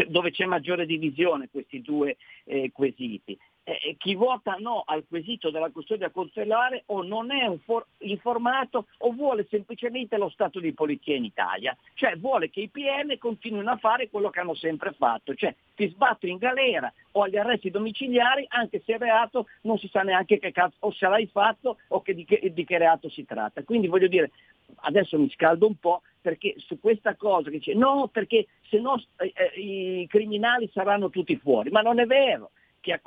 [0.08, 3.38] dove c'è maggiore divisione questi due eh, quesiti.
[3.70, 9.12] Eh, chi vota no al quesito della custodia cautelare o non è for- informato o
[9.12, 13.76] vuole semplicemente lo stato di polizia in Italia, cioè vuole che i PM continuino a
[13.76, 18.44] fare quello che hanno sempre fatto, cioè ti sbatto in galera o agli arresti domiciliari
[18.48, 22.02] anche se il reato non si sa neanche che cazzo o se l'hai fatto o
[22.02, 23.62] che di, che, di che reato si tratta.
[23.62, 24.32] Quindi voglio dire,
[24.80, 29.00] adesso mi scaldo un po' perché su questa cosa che dice no perché se no
[29.18, 32.50] eh, eh, i criminali saranno tutti fuori, ma non è vero.
[32.80, 33.00] Chi ha,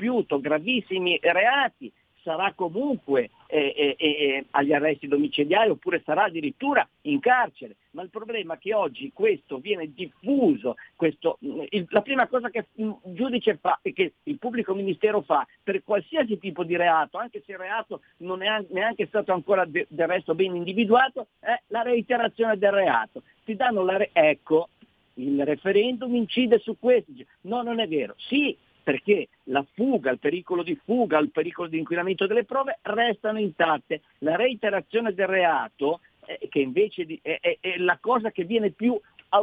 [0.00, 7.18] compiuto gravissimi reati sarà comunque eh, eh, eh, agli arresti domiciliari oppure sarà addirittura in
[7.18, 7.76] carcere.
[7.92, 12.50] Ma il problema è che oggi questo viene diffuso, questo, mm, il, la prima cosa
[12.50, 17.16] che il giudice fa e che il pubblico ministero fa per qualsiasi tipo di reato,
[17.16, 21.58] anche se il reato non è neanche stato ancora de, del resto ben individuato, è
[21.68, 23.22] la reiterazione del reato.
[23.44, 24.68] Ti danno la re- ecco,
[25.14, 27.12] il referendum incide su questo.
[27.42, 28.14] No, non è vero.
[28.18, 33.38] Sì, perché la fuga, il pericolo di fuga, il pericolo di inquinamento delle prove restano
[33.38, 34.02] intatte.
[34.18, 38.70] La reiterazione del reato, eh, che invece di, è, è, è, la cosa che viene
[38.70, 38.98] più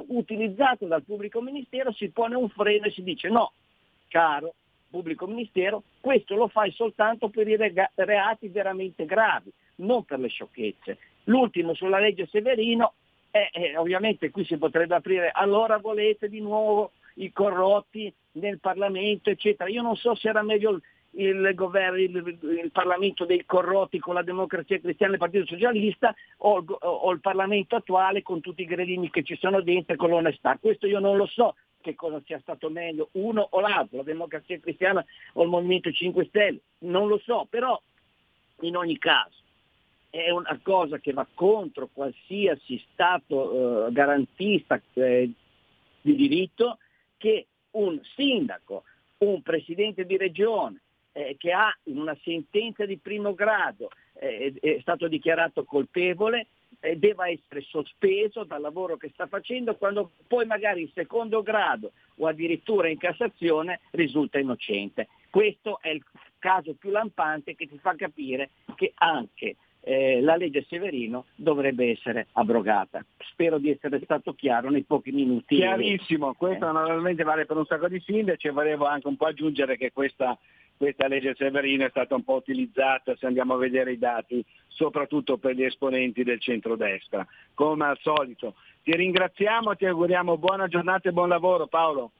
[0.08, 3.52] utilizzata dal pubblico ministero, si pone un freno e si dice no,
[4.10, 4.54] caro
[4.90, 7.58] pubblico ministero, questo lo fai soltanto per i
[7.96, 10.98] reati veramente gravi, non per le sciocchezze.
[11.26, 12.94] L'ultimo sulla legge Severino,
[13.32, 19.30] eh, eh, ovviamente qui si potrebbe aprire, allora volete di nuovo i corrotti nel Parlamento,
[19.30, 19.69] eccetera.
[19.69, 20.80] Io non so se era meglio
[21.11, 26.14] il, governo, il, il, Parlamento dei corrotti con la democrazia cristiana e il Partito Socialista
[26.38, 30.10] o, o, il Parlamento attuale con tutti i gredini che ci sono dentro e con
[30.10, 30.57] l'onestà.
[30.60, 34.60] Questo io non lo so che cosa sia stato meglio, uno o l'altro, la democrazia
[34.60, 35.03] cristiana
[35.34, 37.80] o il Movimento 5 Stelle, non lo so, però
[38.61, 39.35] in ogni caso
[40.10, 45.31] è una cosa che va contro qualsiasi Stato eh, garantista eh,
[46.02, 46.77] di diritto
[47.18, 48.84] che un sindaco,
[49.19, 50.81] un presidente di regione
[51.11, 56.48] eh, che ha in una sentenza di primo grado eh, è stato dichiarato colpevole
[56.80, 61.94] eh, debba essere sospeso dal lavoro che sta facendo quando poi magari in secondo grado
[62.18, 65.07] o addirittura in Cassazione risulta innocente.
[65.30, 66.03] Questo è il
[66.39, 69.56] caso più lampante che ti fa capire che anche
[69.88, 73.04] eh, la legge Severino dovrebbe essere abrogata.
[73.32, 75.56] Spero di essere stato chiaro nei pochi minuti.
[75.56, 76.72] Chiarissimo, questo eh.
[76.72, 80.38] normalmente vale per un sacco di sindaci e volevo anche un po' aggiungere che questa
[80.78, 85.38] questa legge Severino è stata un po' utilizzata, se andiamo a vedere i dati, soprattutto
[85.38, 87.26] per gli esponenti del centrodestra.
[87.56, 88.54] Come al solito.
[88.84, 92.12] Ti ringraziamo, ti auguriamo buona giornata e buon lavoro Paolo.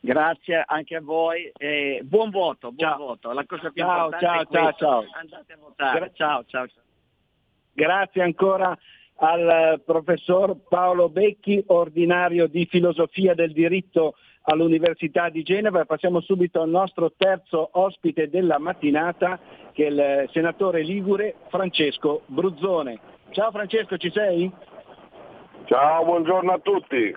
[0.00, 2.98] Grazie anche a voi e buon voto, buon ciao.
[2.98, 3.32] voto.
[3.32, 5.04] La cosa più ciao, ciao, ciao, ciao.
[5.12, 5.98] Andate a votare.
[5.98, 6.66] Gra- ciao, ciao.
[7.78, 8.76] Grazie ancora
[9.18, 15.84] al professor Paolo Becchi, ordinario di filosofia del diritto all'Università di Genova.
[15.84, 19.38] Passiamo subito al nostro terzo ospite della mattinata,
[19.70, 22.98] che è il senatore Ligure Francesco Bruzzone.
[23.30, 24.50] Ciao Francesco, ci sei?
[25.66, 27.14] Ciao, buongiorno a tutti.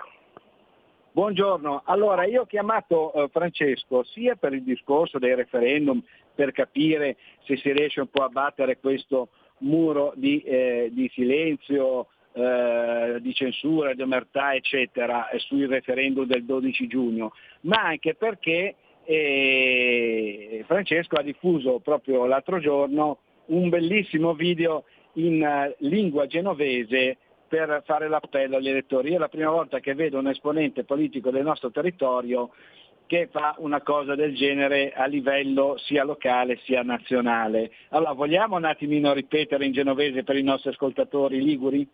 [1.11, 5.99] Buongiorno, allora io ho chiamato eh, Francesco sia per il discorso dei referendum,
[6.35, 9.29] per capire se si riesce un po' a battere questo
[9.61, 16.45] muro di, eh, di silenzio eh, di censura, di omertà, eccetera, eh, sul referendum del
[16.45, 23.17] 12 giugno, ma anche perché eh, Francesco ha diffuso proprio l'altro giorno
[23.47, 27.17] un bellissimo video in uh, lingua genovese
[27.47, 29.13] per fare l'appello agli elettori.
[29.13, 32.51] È la prima volta che vedo un esponente politico del nostro territorio
[33.11, 37.69] che fa una cosa del genere a livello sia locale sia nazionale.
[37.89, 41.85] Allora, vogliamo un attimino ripetere in genovese per i nostri ascoltatori liguri?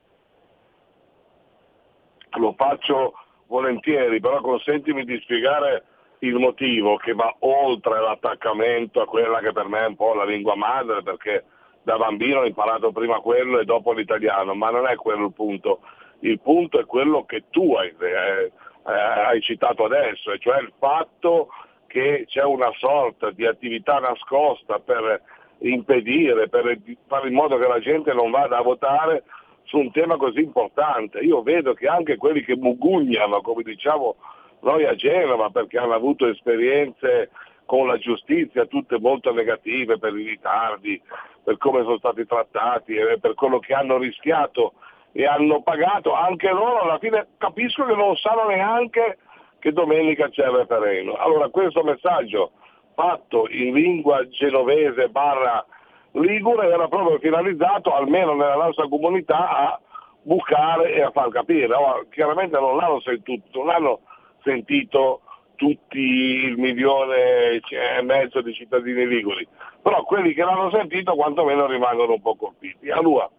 [2.33, 3.13] lo faccio
[3.47, 5.85] volentieri, però consentimi di spiegare
[6.19, 10.23] il motivo che va oltre l'attaccamento a quella che per me è un po' la
[10.23, 11.45] lingua madre, perché
[11.81, 15.79] da bambino ho imparato prima quello e dopo l'italiano, ma non è quello il punto.
[16.19, 18.51] Il punto è quello che tu hai, eh,
[18.87, 21.49] eh, hai citato adesso, e cioè il fatto
[21.87, 25.21] che c'è una sorta di attività nascosta per
[25.59, 29.23] impedire, per fare in modo che la gente non vada a votare
[29.63, 31.19] su un tema così importante.
[31.19, 34.15] Io vedo che anche quelli che mugugnano, come diciamo
[34.61, 37.31] noi a Genova, perché hanno avuto esperienze
[37.65, 41.01] con la giustizia tutte molto negative per i ritardi,
[41.43, 44.73] per come sono stati trattati per quello che hanno rischiato
[45.11, 49.17] e hanno pagato, anche loro alla fine capisco che non sanno neanche
[49.59, 51.15] che domenica c'è il referendum.
[51.17, 52.51] Allora questo messaggio
[52.93, 55.65] fatto in lingua genovese barra
[56.11, 59.79] Ligure era proprio finalizzato, almeno nella nostra comunità, a
[60.21, 61.73] bucare e a far capire.
[61.73, 63.99] Ora, chiaramente non l'hanno sentito, non l'hanno
[64.43, 65.21] sentito
[65.55, 69.47] tutti il milione e mezzo di cittadini liguri,
[69.81, 72.89] però quelli che l'hanno sentito quantomeno rimangono un po' colpiti.
[72.89, 73.29] Allora,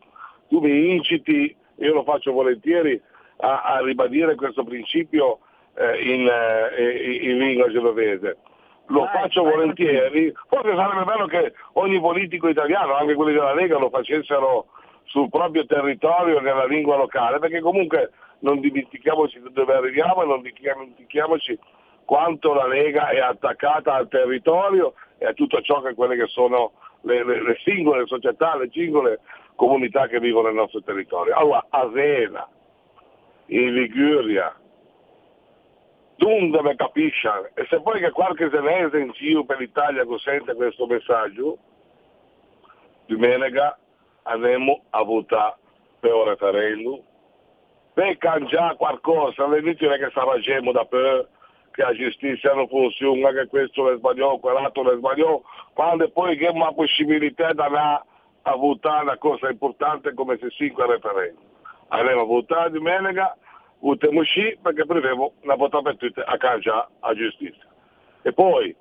[0.48, 3.00] tu mi inciti, io lo faccio volentieri,
[3.38, 5.38] a, a ribadire questo principio
[5.74, 8.38] eh, in, eh, in lingua genovese.
[8.86, 13.54] Lo vai, faccio vai, volentieri, forse sarebbe bello che ogni politico italiano, anche quelli della
[13.54, 14.66] Lega, lo facessero
[15.04, 18.10] sul proprio territorio nella lingua locale, perché comunque
[18.40, 21.58] non dimentichiamoci da dove arriviamo e non dimentichiamoci
[22.04, 26.72] quanto la Lega è attaccata al territorio e a tutto ciò che quelle che sono
[27.02, 29.20] le, le, le singole società, le singole
[29.58, 31.34] comunità che vivono nel nostro territorio.
[31.34, 32.48] Allora, a Zena,
[33.46, 34.54] in Liguria,
[36.18, 41.58] Dunque capisce, e se poi che qualche senese in giro per l'Italia sente questo messaggio,
[43.06, 43.78] domenica
[44.24, 45.54] andremo a votare
[46.00, 47.00] per il referendum,
[47.94, 51.28] per cambiare qualcosa, non è che facendo da per
[51.70, 56.64] che la giustizia non funziona, che questo è sbagliato, quell'altro è sbagliato, quando poi abbiamo
[56.64, 58.02] la possibilità di andare
[58.50, 61.44] a votare una cosa importante come se si il referendum.
[61.88, 63.36] Andremo a votare domenica
[63.80, 67.66] votiamo sì perché prevevo una vota per tutte a casa a giustizia.
[68.22, 68.74] E poi,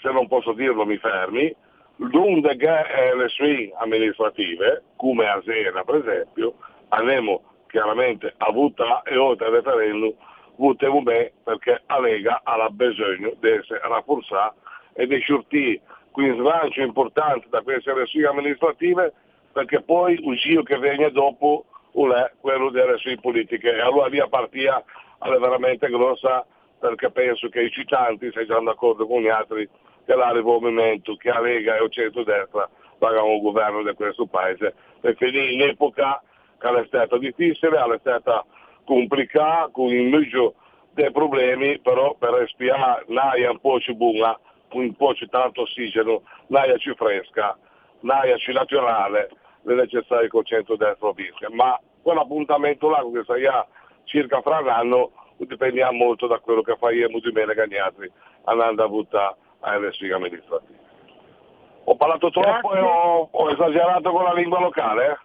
[0.00, 1.54] se non posso dirlo mi fermi,
[1.96, 6.54] lunedì le sue amministrative, come a Sena per esempio,
[6.88, 10.14] andremo chiaramente a votare e oltre al referendum
[10.56, 14.54] VTV perché la Lega ha bisogno di essere rafforzata
[14.94, 15.80] e di sortire
[16.16, 19.12] qui slancio importante da queste elezioni amministrative
[19.52, 23.74] perché poi il che viene dopo è quello delle elezioni politiche.
[23.74, 24.82] E allora lì a partire
[25.20, 26.46] è veramente grossa
[26.78, 29.68] perché penso che i cittadini siano d'accordo con gli altri
[30.06, 32.66] che l'area movimento, che la Lega e il centro-destra
[32.96, 34.74] pagano il governo di questo paese.
[35.00, 36.22] Per finire in epoca
[36.58, 38.42] che è stata difficile, è stata
[38.84, 40.54] complicata, con un mucchio
[40.92, 44.38] dei problemi, però per respirare l'aria un po' ci buona,
[44.72, 47.56] un po' ci tanto ossigeno, l'aria ci fresca,
[48.00, 49.30] l'aria ci naturale,
[49.64, 51.48] è necessario che il centro-destra vinca.
[51.50, 53.66] Ma quell'appuntamento là, che sarà
[54.04, 58.10] circa fra un anno, dipendiamo molto da quello che faremo di bene Gagnatri
[58.44, 60.84] andando a votare alle sfighe amministrative.
[61.84, 62.78] Ho parlato troppo Grazie.
[62.78, 65.06] e ho, ho, esagerato con la lingua locale?
[65.06, 65.16] Eh?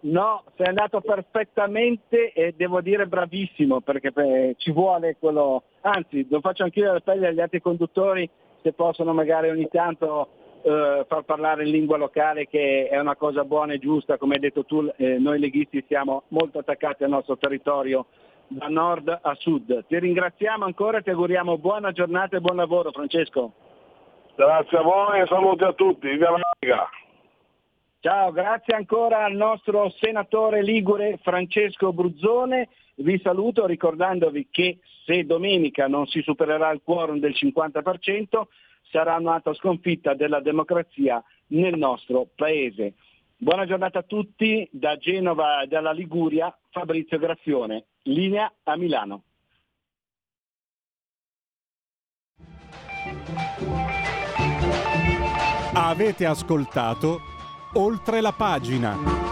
[0.00, 6.40] No, sei andato perfettamente e devo dire bravissimo perché beh, ci vuole quello, anzi lo
[6.40, 8.28] faccio anch'io alle pelle agli altri conduttori
[8.68, 10.28] se possono magari ogni tanto
[10.62, 14.40] eh, far parlare in lingua locale che è una cosa buona e giusta, come hai
[14.40, 18.06] detto tu, eh, noi leghisti siamo molto attaccati al nostro territorio
[18.48, 19.86] da nord a sud.
[19.86, 23.52] Ti ringraziamo ancora e ti auguriamo buona giornata e buon lavoro Francesco.
[24.34, 26.08] Grazie a voi e saluti a tutti.
[26.08, 26.88] Viva la Lega!
[28.00, 32.68] Ciao, grazie ancora al nostro senatore Ligure Francesco Bruzzone.
[32.96, 34.78] Vi saluto ricordandovi che
[35.08, 38.42] se domenica non si supererà il quorum del 50%
[38.90, 42.92] sarà un'altra sconfitta della democrazia nel nostro paese.
[43.38, 49.22] Buona giornata a tutti da Genova e dalla Liguria, Fabrizio Graffione, linea a Milano.
[55.72, 57.20] Avete ascoltato
[57.74, 59.28] oltre la pagina.